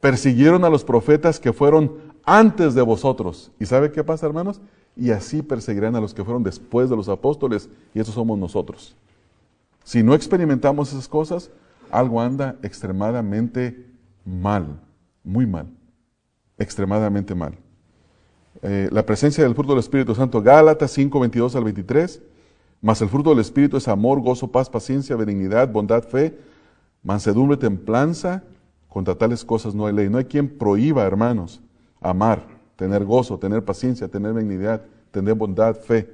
persiguieron 0.00 0.64
a 0.64 0.70
los 0.70 0.84
profetas 0.84 1.38
que 1.38 1.52
fueron 1.52 1.98
antes 2.24 2.74
de 2.74 2.82
vosotros. 2.82 3.50
¿Y 3.58 3.66
sabe 3.66 3.92
qué 3.92 4.02
pasa, 4.04 4.26
hermanos? 4.26 4.60
Y 4.96 5.10
así 5.10 5.42
perseguirán 5.42 5.96
a 5.96 6.00
los 6.00 6.12
que 6.12 6.24
fueron 6.24 6.42
después 6.42 6.90
de 6.90 6.96
los 6.96 7.08
apóstoles, 7.08 7.68
y 7.94 8.00
esos 8.00 8.14
somos 8.14 8.38
nosotros. 8.38 8.96
Si 9.84 10.02
no 10.02 10.14
experimentamos 10.14 10.92
esas 10.92 11.08
cosas, 11.08 11.50
algo 11.90 12.20
anda 12.20 12.56
extremadamente 12.62 13.86
mal, 14.24 14.80
muy 15.24 15.46
mal, 15.46 15.66
extremadamente 16.58 17.34
mal. 17.34 17.56
Eh, 18.62 18.88
la 18.92 19.04
presencia 19.04 19.42
del 19.42 19.54
fruto 19.54 19.72
del 19.72 19.80
Espíritu 19.80 20.14
Santo, 20.14 20.40
Gálatas 20.40 20.92
5, 20.92 21.18
22 21.18 21.56
al 21.56 21.64
23, 21.64 22.22
mas 22.80 23.02
el 23.02 23.08
fruto 23.08 23.30
del 23.30 23.40
Espíritu 23.40 23.76
es 23.76 23.88
amor, 23.88 24.20
gozo, 24.20 24.48
paz, 24.48 24.70
paciencia, 24.70 25.16
benignidad, 25.16 25.68
bondad, 25.68 26.04
fe, 26.04 26.38
mansedumbre, 27.02 27.56
templanza. 27.56 28.42
Contra 28.88 29.14
tales 29.14 29.44
cosas 29.44 29.74
no 29.74 29.86
hay 29.86 29.94
ley. 29.94 30.08
No 30.08 30.18
hay 30.18 30.24
quien 30.24 30.48
prohíba, 30.48 31.04
hermanos, 31.04 31.60
amar, 32.00 32.46
tener 32.76 33.04
gozo, 33.04 33.38
tener 33.38 33.64
paciencia, 33.64 34.08
tener 34.08 34.32
benignidad, 34.32 34.82
tener 35.10 35.34
bondad, 35.34 35.74
fe, 35.76 36.10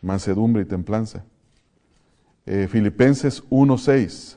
mansedumbre 0.00 0.62
y 0.62 0.64
templanza. 0.64 1.24
Eh, 2.44 2.66
Filipenses 2.70 3.42
1.6. 3.50 4.36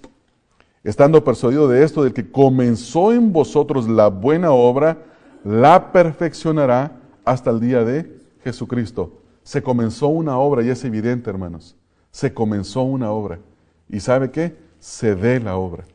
Estando 0.84 1.24
persuadido 1.24 1.68
de 1.68 1.84
esto, 1.84 2.04
del 2.04 2.14
que 2.14 2.30
comenzó 2.30 3.12
en 3.12 3.34
vosotros 3.34 3.90
la 3.90 4.08
buena 4.08 4.52
obra, 4.52 5.00
la 5.44 5.92
perfeccionará 5.92 7.02
hasta 7.26 7.50
el 7.50 7.60
día 7.60 7.84
de 7.84 8.18
Jesucristo. 8.44 9.22
Se 9.44 9.62
comenzó 9.62 10.08
una 10.08 10.38
obra 10.38 10.64
y 10.64 10.70
es 10.70 10.84
evidente, 10.86 11.30
hermanos. 11.30 11.76
Se 12.12 12.34
comenzó 12.34 12.84
una 12.84 13.12
obra. 13.12 13.40
¿Y 13.90 14.00
sabe 14.00 14.32
qué? 14.32 14.56
Se 14.80 15.14
ve 15.16 15.40
la 15.40 15.58
obra. 15.58 15.86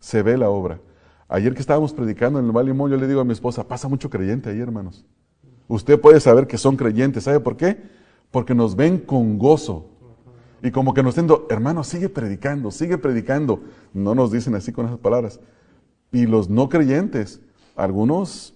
Se 0.00 0.22
ve 0.22 0.36
la 0.36 0.50
obra. 0.50 0.80
Ayer 1.28 1.54
que 1.54 1.60
estábamos 1.60 1.92
predicando 1.92 2.38
en 2.38 2.46
el 2.46 2.52
Valle 2.52 2.74
yo 2.74 2.96
le 2.96 3.08
digo 3.08 3.20
a 3.20 3.24
mi 3.24 3.32
esposa, 3.32 3.66
pasa 3.66 3.88
mucho 3.88 4.10
creyente 4.10 4.50
ahí, 4.50 4.60
hermanos. 4.60 5.04
Usted 5.68 6.00
puede 6.00 6.20
saber 6.20 6.46
que 6.46 6.58
son 6.58 6.76
creyentes. 6.76 7.24
¿Sabe 7.24 7.40
por 7.40 7.56
qué? 7.56 7.82
Porque 8.30 8.54
nos 8.54 8.76
ven 8.76 8.98
con 8.98 9.38
gozo. 9.38 9.90
Y 10.62 10.70
como 10.70 10.94
que 10.94 11.02
nos 11.02 11.14
diciendo, 11.14 11.46
hermano, 11.50 11.84
sigue 11.84 12.08
predicando, 12.08 12.70
sigue 12.70 12.98
predicando. 12.98 13.60
No 13.92 14.14
nos 14.14 14.30
dicen 14.30 14.54
así 14.54 14.72
con 14.72 14.86
esas 14.86 14.98
palabras. 14.98 15.40
Y 16.12 16.26
los 16.26 16.48
no 16.48 16.68
creyentes, 16.68 17.40
algunos 17.74 18.55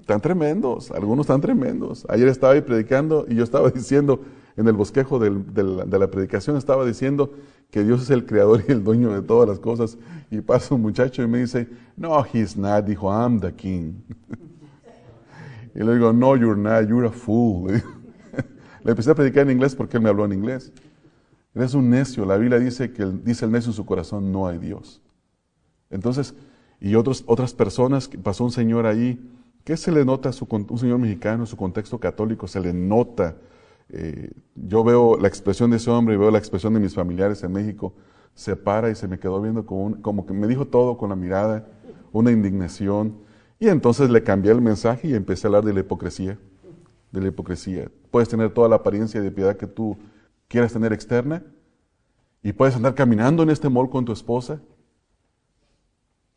están 0.00 0.20
tremendos, 0.20 0.90
algunos 0.90 1.24
están 1.24 1.40
tremendos. 1.40 2.06
Ayer 2.08 2.28
estaba 2.28 2.54
ahí 2.54 2.60
predicando 2.60 3.26
y 3.28 3.34
yo 3.34 3.44
estaba 3.44 3.70
diciendo, 3.74 4.20
en 4.56 4.66
el 4.66 4.72
bosquejo 4.72 5.20
de 5.20 5.98
la 5.98 6.10
predicación, 6.10 6.56
estaba 6.56 6.84
diciendo 6.84 7.32
que 7.70 7.84
Dios 7.84 8.02
es 8.02 8.10
el 8.10 8.26
creador 8.26 8.64
y 8.66 8.72
el 8.72 8.82
dueño 8.82 9.12
de 9.12 9.22
todas 9.22 9.48
las 9.48 9.60
cosas. 9.60 9.98
Y 10.30 10.40
pasa 10.40 10.74
un 10.74 10.82
muchacho 10.82 11.22
y 11.22 11.28
me 11.28 11.38
dice, 11.38 11.68
no, 11.96 12.24
he's 12.32 12.56
not. 12.56 12.84
Dijo, 12.84 13.08
I'm 13.08 13.40
the 13.40 13.52
king. 13.52 13.92
y 15.74 15.78
le 15.78 15.94
digo, 15.94 16.12
no, 16.12 16.34
you're 16.36 16.60
not, 16.60 16.88
you're 16.88 17.06
a 17.06 17.12
fool. 17.12 17.70
le 18.84 18.90
empecé 18.90 19.10
a 19.10 19.14
predicar 19.14 19.44
en 19.44 19.52
inglés 19.52 19.76
porque 19.76 19.96
él 19.96 20.02
me 20.02 20.08
habló 20.08 20.24
en 20.24 20.32
inglés. 20.32 20.72
Eres 21.54 21.74
un 21.74 21.88
necio. 21.88 22.24
La 22.24 22.36
Biblia 22.36 22.58
dice 22.58 22.92
que 22.92 23.04
dice 23.06 23.44
el 23.44 23.52
necio 23.52 23.70
en 23.70 23.76
su 23.76 23.86
corazón, 23.86 24.32
no 24.32 24.48
hay 24.48 24.58
Dios. 24.58 25.02
Entonces, 25.90 26.34
y 26.80 26.94
otros, 26.94 27.24
otras 27.26 27.54
personas, 27.54 28.08
pasó 28.22 28.44
un 28.44 28.52
señor 28.52 28.86
ahí, 28.86 29.20
¿qué 29.68 29.76
se 29.76 29.92
le 29.92 30.02
nota 30.02 30.30
a 30.30 30.32
un 30.50 30.78
señor 30.78 30.98
mexicano 30.98 31.44
su 31.44 31.54
contexto 31.54 32.00
católico? 32.00 32.48
Se 32.48 32.58
le 32.58 32.72
nota. 32.72 33.36
Eh, 33.90 34.32
yo 34.54 34.82
veo 34.82 35.18
la 35.18 35.28
expresión 35.28 35.70
de 35.70 35.76
ese 35.76 35.90
hombre 35.90 36.14
y 36.14 36.16
veo 36.16 36.30
la 36.30 36.38
expresión 36.38 36.72
de 36.72 36.80
mis 36.80 36.94
familiares 36.94 37.42
en 37.42 37.52
México. 37.52 37.92
Se 38.32 38.56
para 38.56 38.88
y 38.88 38.94
se 38.94 39.06
me 39.06 39.18
quedó 39.18 39.42
viendo 39.42 39.66
como, 39.66 40.00
como 40.00 40.24
que 40.24 40.32
me 40.32 40.46
dijo 40.46 40.68
todo 40.68 40.96
con 40.96 41.10
la 41.10 41.16
mirada, 41.16 41.66
una 42.12 42.30
indignación. 42.30 43.18
Y 43.58 43.68
entonces 43.68 44.08
le 44.08 44.22
cambié 44.22 44.52
el 44.52 44.62
mensaje 44.62 45.08
y 45.08 45.14
empecé 45.14 45.46
a 45.46 45.48
hablar 45.48 45.66
de 45.66 45.74
la 45.74 45.80
hipocresía. 45.80 46.38
De 47.12 47.20
la 47.20 47.28
hipocresía. 47.28 47.90
Puedes 48.10 48.30
tener 48.30 48.54
toda 48.54 48.70
la 48.70 48.76
apariencia 48.76 49.20
de 49.20 49.30
piedad 49.30 49.58
que 49.58 49.66
tú 49.66 49.98
quieras 50.48 50.72
tener 50.72 50.94
externa 50.94 51.42
y 52.42 52.54
puedes 52.54 52.74
andar 52.74 52.94
caminando 52.94 53.42
en 53.42 53.50
este 53.50 53.68
mall 53.68 53.90
con 53.90 54.06
tu 54.06 54.12
esposa, 54.12 54.62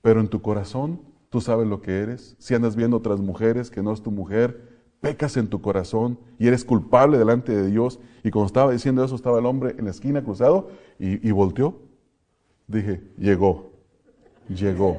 pero 0.01 0.19
en 0.19 0.27
tu 0.27 0.41
corazón 0.41 1.11
tú 1.32 1.41
sabes 1.41 1.65
lo 1.65 1.82
que 1.82 1.99
eres. 1.99 2.36
Si 2.38 2.53
andas 2.53 2.75
viendo 2.75 2.97
otras 2.97 3.19
mujeres 3.21 3.71
que 3.71 3.82
no 3.82 3.93
es 3.93 4.03
tu 4.03 4.11
mujer, 4.11 4.69
pecas 4.99 5.38
en 5.38 5.47
tu 5.47 5.61
corazón 5.61 6.19
y 6.38 6.47
eres 6.47 6.63
culpable 6.63 7.17
delante 7.17 7.55
de 7.55 7.71
Dios. 7.71 7.99
Y 8.23 8.29
cuando 8.29 8.47
estaba 8.47 8.71
diciendo 8.71 9.03
eso, 9.03 9.15
estaba 9.15 9.39
el 9.39 9.45
hombre 9.45 9.75
en 9.79 9.86
la 9.86 9.91
esquina 9.91 10.23
cruzado 10.23 10.69
y, 10.99 11.32
volteó. 11.32 11.79
Dije, 12.67 13.01
llegó, 13.17 13.71
llegó. 14.49 14.97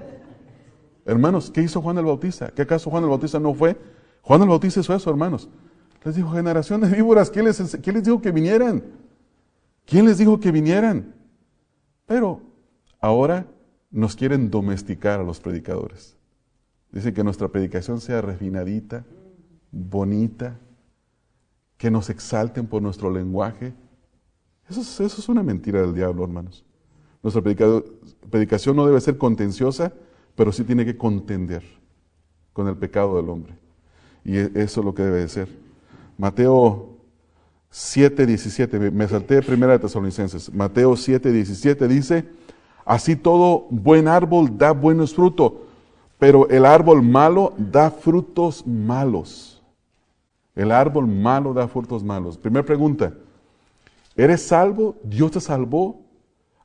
Hermanos, 1.05 1.51
¿qué 1.51 1.63
hizo 1.63 1.83
Juan 1.83 1.99
el 1.99 2.07
Bautista? 2.07 2.51
¿Qué 2.51 2.63
acaso 2.63 2.91
Juan 2.91 3.05
el 3.05 3.11
Bautista 3.11 3.39
no 3.39 3.53
fue? 3.53 3.77
Juan 4.23 4.41
el 4.41 4.49
Bautista 4.49 4.81
hizo 4.81 4.95
eso, 4.95 5.11
hermanos. 5.11 5.51
Les 6.03 6.17
dijo, 6.17 6.31
generación 6.31 6.81
de 6.81 6.89
víboras, 6.89 7.31
¿quién 7.31 7.45
les, 7.45 7.77
¿quién 7.77 7.95
les 7.95 8.05
dijo 8.05 8.21
que 8.23 8.33
vinieran? 8.33 8.83
¿Quién 9.85 10.07
les 10.07 10.17
dijo 10.17 10.41
que 10.41 10.51
vinieran? 10.51 11.15
Pero 12.07 12.41
ahora 13.01 13.47
nos 13.91 14.17
quieren 14.17 14.51
domesticar 14.51 15.21
a 15.21 15.23
los 15.23 15.39
predicadores. 15.39 16.17
Dicen 16.93 17.15
que 17.15 17.25
nuestra 17.25 17.49
predicación 17.49 18.01
sea 18.01 18.21
refinadita, 18.21 19.05
bonita, 19.71 20.59
que 21.79 21.91
nos 21.91 22.11
exalten 22.11 22.67
por 22.67 22.83
nuestro 22.83 23.11
lenguaje. 23.11 23.73
Eso 24.69 24.83
es, 24.83 25.01
eso 25.01 25.21
es 25.21 25.29
una 25.29 25.43
mentira 25.43 25.81
del 25.81 25.95
diablo, 25.95 26.23
hermanos. 26.23 26.65
Nuestra 27.23 27.43
predicación 28.31 28.77
no 28.77 28.87
debe 28.87 29.01
ser 29.01 29.17
contenciosa, 29.17 29.93
pero 30.35 30.53
sí 30.53 30.65
tiene 30.65 30.85
que 30.85 30.97
contender 30.97 31.65
con 32.53 32.69
el 32.69 32.77
pecado 32.77 33.17
del 33.17 33.29
hombre. 33.31 33.55
Y 34.25 34.37
e, 34.37 34.51
eso 34.55 34.81
es 34.81 34.85
lo 34.85 34.95
que 34.95 35.03
debe 35.03 35.21
de 35.21 35.29
ser. 35.29 35.49
Mateo 36.19 36.99
7, 37.71 38.27
17, 38.27 38.91
me 38.91 39.09
salté 39.09 39.37
de 39.37 39.43
primera 39.43 39.73
de 39.73 39.79
Tesalonicenses. 39.79 40.53
Mateo 40.53 40.95
7, 40.95 41.33
17 41.33 41.89
dice, 41.89 42.29
así 42.85 43.17
todo 43.17 43.67
buen 43.71 44.09
árbol 44.09 44.59
da 44.59 44.73
buenos 44.73 45.15
frutos, 45.15 45.53
pero 46.23 46.49
el 46.51 46.65
árbol 46.65 47.03
malo 47.03 47.53
da 47.59 47.91
frutos 47.91 48.65
malos. 48.65 49.61
El 50.55 50.71
árbol 50.71 51.09
malo 51.09 51.53
da 51.53 51.67
frutos 51.67 52.05
malos. 52.05 52.39
Primera 52.39 52.65
pregunta, 52.65 53.13
¿eres 54.15 54.41
salvo? 54.41 54.95
¿Dios 55.03 55.33
te 55.33 55.41
salvó? 55.41 56.01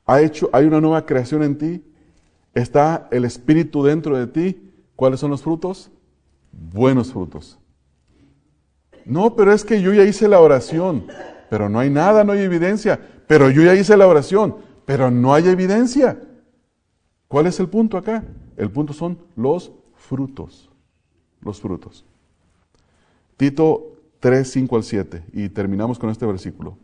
¿Ha 0.06 0.20
hecho, 0.20 0.48
¿Hay 0.52 0.64
una 0.64 0.80
nueva 0.80 1.04
creación 1.04 1.42
en 1.42 1.58
ti? 1.58 1.84
¿Está 2.54 3.08
el 3.10 3.24
Espíritu 3.24 3.82
dentro 3.82 4.16
de 4.16 4.28
ti? 4.28 4.70
¿Cuáles 4.94 5.18
son 5.18 5.32
los 5.32 5.42
frutos? 5.42 5.90
Buenos 6.52 7.12
frutos. 7.12 7.58
No, 9.04 9.34
pero 9.34 9.52
es 9.52 9.64
que 9.64 9.82
yo 9.82 9.92
ya 9.92 10.04
hice 10.04 10.28
la 10.28 10.38
oración, 10.38 11.08
pero 11.50 11.68
no 11.68 11.80
hay 11.80 11.90
nada, 11.90 12.22
no 12.22 12.30
hay 12.30 12.42
evidencia. 12.42 13.00
Pero 13.26 13.50
yo 13.50 13.62
ya 13.62 13.74
hice 13.74 13.96
la 13.96 14.06
oración, 14.06 14.54
pero 14.84 15.10
no 15.10 15.34
hay 15.34 15.48
evidencia. 15.48 16.16
¿Cuál 17.26 17.48
es 17.48 17.58
el 17.58 17.68
punto 17.68 17.98
acá? 17.98 18.22
El 18.58 18.70
punto 18.70 18.92
son 18.92 19.18
los 19.36 19.72
frutos. 19.94 20.68
Los 21.40 21.60
frutos. 21.60 22.04
Tito 23.36 23.92
3, 24.20 24.50
5 24.50 24.76
al 24.76 24.82
7. 24.82 25.22
Y 25.32 25.48
terminamos 25.48 25.98
con 25.98 26.10
este 26.10 26.26
versículo. 26.26 26.76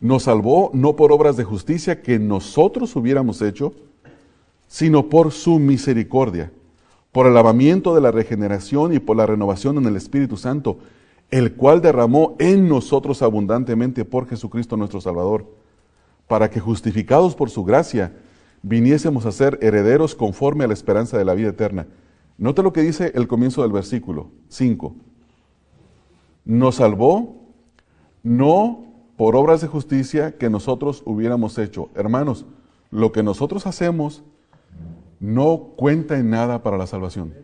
Nos 0.00 0.24
salvó 0.24 0.70
no 0.74 0.96
por 0.96 1.12
obras 1.12 1.36
de 1.36 1.44
justicia 1.44 2.02
que 2.02 2.18
nosotros 2.18 2.96
hubiéramos 2.96 3.40
hecho, 3.40 3.72
sino 4.66 5.08
por 5.08 5.30
su 5.30 5.58
misericordia, 5.58 6.50
por 7.12 7.26
el 7.26 7.34
lavamiento 7.34 7.94
de 7.94 8.00
la 8.00 8.10
regeneración 8.10 8.92
y 8.92 8.98
por 8.98 9.16
la 9.16 9.26
renovación 9.26 9.78
en 9.78 9.86
el 9.86 9.96
Espíritu 9.96 10.36
Santo, 10.36 10.78
el 11.30 11.54
cual 11.54 11.82
derramó 11.82 12.34
en 12.38 12.68
nosotros 12.68 13.22
abundantemente 13.22 14.04
por 14.04 14.26
Jesucristo 14.28 14.76
nuestro 14.76 15.00
Salvador, 15.00 15.46
para 16.26 16.50
que 16.50 16.60
justificados 16.60 17.34
por 17.36 17.50
su 17.50 17.62
gracia, 17.64 18.12
viniésemos 18.62 19.26
a 19.26 19.32
ser 19.32 19.58
herederos 19.62 20.14
conforme 20.14 20.64
a 20.64 20.68
la 20.68 20.74
esperanza 20.74 21.16
de 21.18 21.24
la 21.24 21.34
vida 21.34 21.48
eterna. 21.48 21.86
Note 22.38 22.62
lo 22.62 22.72
que 22.72 22.82
dice 22.82 23.12
el 23.14 23.28
comienzo 23.28 23.62
del 23.62 23.72
versículo 23.72 24.30
5. 24.48 24.94
Nos 26.44 26.76
salvó 26.76 27.36
no 28.22 28.84
por 29.16 29.36
obras 29.36 29.60
de 29.60 29.68
justicia 29.68 30.38
que 30.38 30.50
nosotros 30.50 31.02
hubiéramos 31.04 31.58
hecho. 31.58 31.90
Hermanos, 31.94 32.46
lo 32.90 33.12
que 33.12 33.22
nosotros 33.22 33.66
hacemos 33.66 34.22
no 35.20 35.72
cuenta 35.76 36.18
en 36.18 36.30
nada 36.30 36.62
para 36.62 36.78
la 36.78 36.86
salvación. 36.86 37.34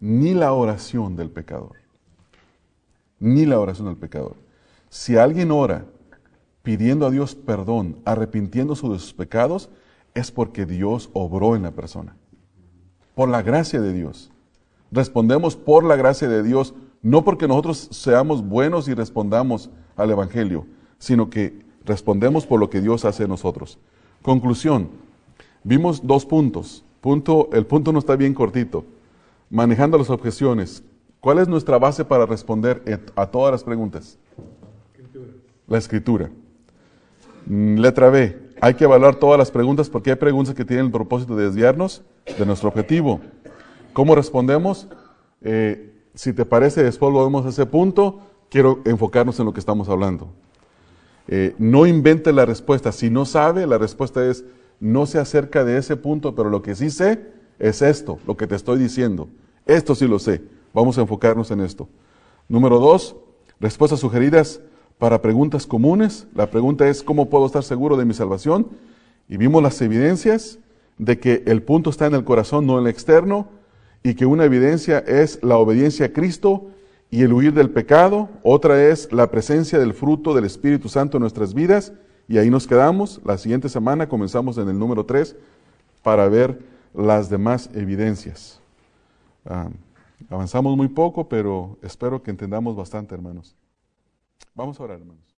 Ni 0.00 0.34
la 0.34 0.52
oración 0.52 1.16
del 1.16 1.30
pecador. 1.30 1.72
Ni 3.18 3.46
la 3.46 3.58
oración 3.58 3.88
del 3.88 3.96
pecador. 3.96 4.36
Si 4.88 5.16
alguien 5.16 5.50
ora 5.50 5.86
pidiendo 6.62 7.06
a 7.06 7.10
Dios 7.10 7.34
perdón, 7.34 7.96
arrepintiéndose 8.04 8.86
de 8.88 8.98
sus 8.98 9.12
pecados, 9.12 9.70
es 10.14 10.30
porque 10.30 10.66
Dios 10.66 11.10
obró 11.12 11.56
en 11.56 11.62
la 11.62 11.72
persona 11.72 12.16
por 13.18 13.28
la 13.28 13.42
gracia 13.42 13.80
de 13.80 13.92
Dios. 13.92 14.30
Respondemos 14.92 15.56
por 15.56 15.82
la 15.82 15.96
gracia 15.96 16.28
de 16.28 16.44
Dios, 16.44 16.72
no 17.02 17.24
porque 17.24 17.48
nosotros 17.48 17.88
seamos 17.90 18.46
buenos 18.46 18.86
y 18.86 18.94
respondamos 18.94 19.70
al 19.96 20.12
Evangelio, 20.12 20.66
sino 21.00 21.28
que 21.28 21.66
respondemos 21.84 22.46
por 22.46 22.60
lo 22.60 22.70
que 22.70 22.80
Dios 22.80 23.04
hace 23.04 23.24
en 23.24 23.30
nosotros. 23.30 23.80
Conclusión, 24.22 24.90
vimos 25.64 26.06
dos 26.06 26.24
puntos. 26.26 26.84
Punto, 27.00 27.48
el 27.52 27.66
punto 27.66 27.92
no 27.92 27.98
está 27.98 28.14
bien 28.14 28.34
cortito. 28.34 28.84
Manejando 29.50 29.98
las 29.98 30.10
objeciones. 30.10 30.84
¿Cuál 31.18 31.40
es 31.40 31.48
nuestra 31.48 31.76
base 31.76 32.04
para 32.04 32.24
responder 32.24 33.02
a 33.16 33.26
todas 33.26 33.50
las 33.50 33.64
preguntas? 33.64 34.16
La 35.66 35.78
escritura. 35.78 36.30
Mm, 37.46 37.78
letra 37.78 38.10
B. 38.10 38.47
Hay 38.60 38.74
que 38.74 38.84
evaluar 38.84 39.16
todas 39.16 39.38
las 39.38 39.50
preguntas 39.50 39.88
porque 39.88 40.10
hay 40.10 40.16
preguntas 40.16 40.54
que 40.54 40.64
tienen 40.64 40.86
el 40.86 40.92
propósito 40.92 41.36
de 41.36 41.44
desviarnos 41.44 42.02
de 42.38 42.44
nuestro 42.44 42.68
objetivo. 42.68 43.20
¿Cómo 43.92 44.14
respondemos? 44.14 44.88
Eh, 45.42 45.92
si 46.14 46.32
te 46.32 46.44
parece, 46.44 46.82
después 46.82 47.12
volvemos 47.12 47.46
a 47.46 47.50
ese 47.50 47.66
punto. 47.66 48.20
Quiero 48.50 48.80
enfocarnos 48.84 49.38
en 49.38 49.46
lo 49.46 49.52
que 49.52 49.60
estamos 49.60 49.88
hablando. 49.88 50.28
Eh, 51.28 51.54
no 51.58 51.86
invente 51.86 52.32
la 52.32 52.46
respuesta. 52.46 52.90
Si 52.90 53.10
no 53.10 53.24
sabe, 53.24 53.66
la 53.66 53.78
respuesta 53.78 54.24
es 54.26 54.44
no 54.80 55.06
se 55.06 55.18
acerca 55.18 55.64
de 55.64 55.78
ese 55.78 55.96
punto, 55.96 56.34
pero 56.34 56.50
lo 56.50 56.62
que 56.62 56.74
sí 56.74 56.90
sé 56.90 57.26
es 57.58 57.82
esto, 57.82 58.18
lo 58.26 58.36
que 58.36 58.46
te 58.46 58.56
estoy 58.56 58.78
diciendo. 58.78 59.28
Esto 59.66 59.94
sí 59.94 60.08
lo 60.08 60.18
sé. 60.18 60.42
Vamos 60.72 60.98
a 60.98 61.02
enfocarnos 61.02 61.50
en 61.50 61.60
esto. 61.60 61.88
Número 62.48 62.78
dos, 62.78 63.14
respuestas 63.60 64.00
sugeridas 64.00 64.60
para 64.98 65.22
preguntas 65.22 65.66
comunes. 65.66 66.26
La 66.34 66.50
pregunta 66.50 66.88
es, 66.88 67.02
¿cómo 67.02 67.30
puedo 67.30 67.46
estar 67.46 67.62
seguro 67.62 67.96
de 67.96 68.04
mi 68.04 68.14
salvación? 68.14 68.68
Y 69.28 69.36
vimos 69.36 69.62
las 69.62 69.80
evidencias 69.80 70.58
de 70.98 71.18
que 71.18 71.42
el 71.46 71.62
punto 71.62 71.90
está 71.90 72.06
en 72.06 72.14
el 72.14 72.24
corazón, 72.24 72.66
no 72.66 72.78
en 72.78 72.84
el 72.84 72.90
externo, 72.90 73.48
y 74.02 74.14
que 74.14 74.26
una 74.26 74.44
evidencia 74.44 74.98
es 74.98 75.42
la 75.42 75.58
obediencia 75.58 76.06
a 76.06 76.12
Cristo 76.12 76.66
y 77.10 77.22
el 77.22 77.32
huir 77.32 77.52
del 77.52 77.70
pecado. 77.70 78.28
Otra 78.42 78.82
es 78.88 79.12
la 79.12 79.30
presencia 79.30 79.78
del 79.78 79.94
fruto 79.94 80.34
del 80.34 80.44
Espíritu 80.44 80.88
Santo 80.88 81.16
en 81.16 81.22
nuestras 81.22 81.54
vidas. 81.54 81.92
Y 82.28 82.38
ahí 82.38 82.50
nos 82.50 82.66
quedamos. 82.66 83.20
La 83.24 83.38
siguiente 83.38 83.68
semana 83.68 84.08
comenzamos 84.08 84.58
en 84.58 84.68
el 84.68 84.78
número 84.78 85.04
3 85.04 85.36
para 86.02 86.28
ver 86.28 86.58
las 86.94 87.30
demás 87.30 87.70
evidencias. 87.74 88.60
Ah, 89.46 89.68
avanzamos 90.28 90.76
muy 90.76 90.88
poco, 90.88 91.28
pero 91.28 91.78
espero 91.82 92.22
que 92.22 92.30
entendamos 92.30 92.76
bastante, 92.76 93.14
hermanos. 93.14 93.56
Vamos 94.54 94.78
a 94.80 94.84
orar, 94.84 94.98
hermanos. 95.00 95.37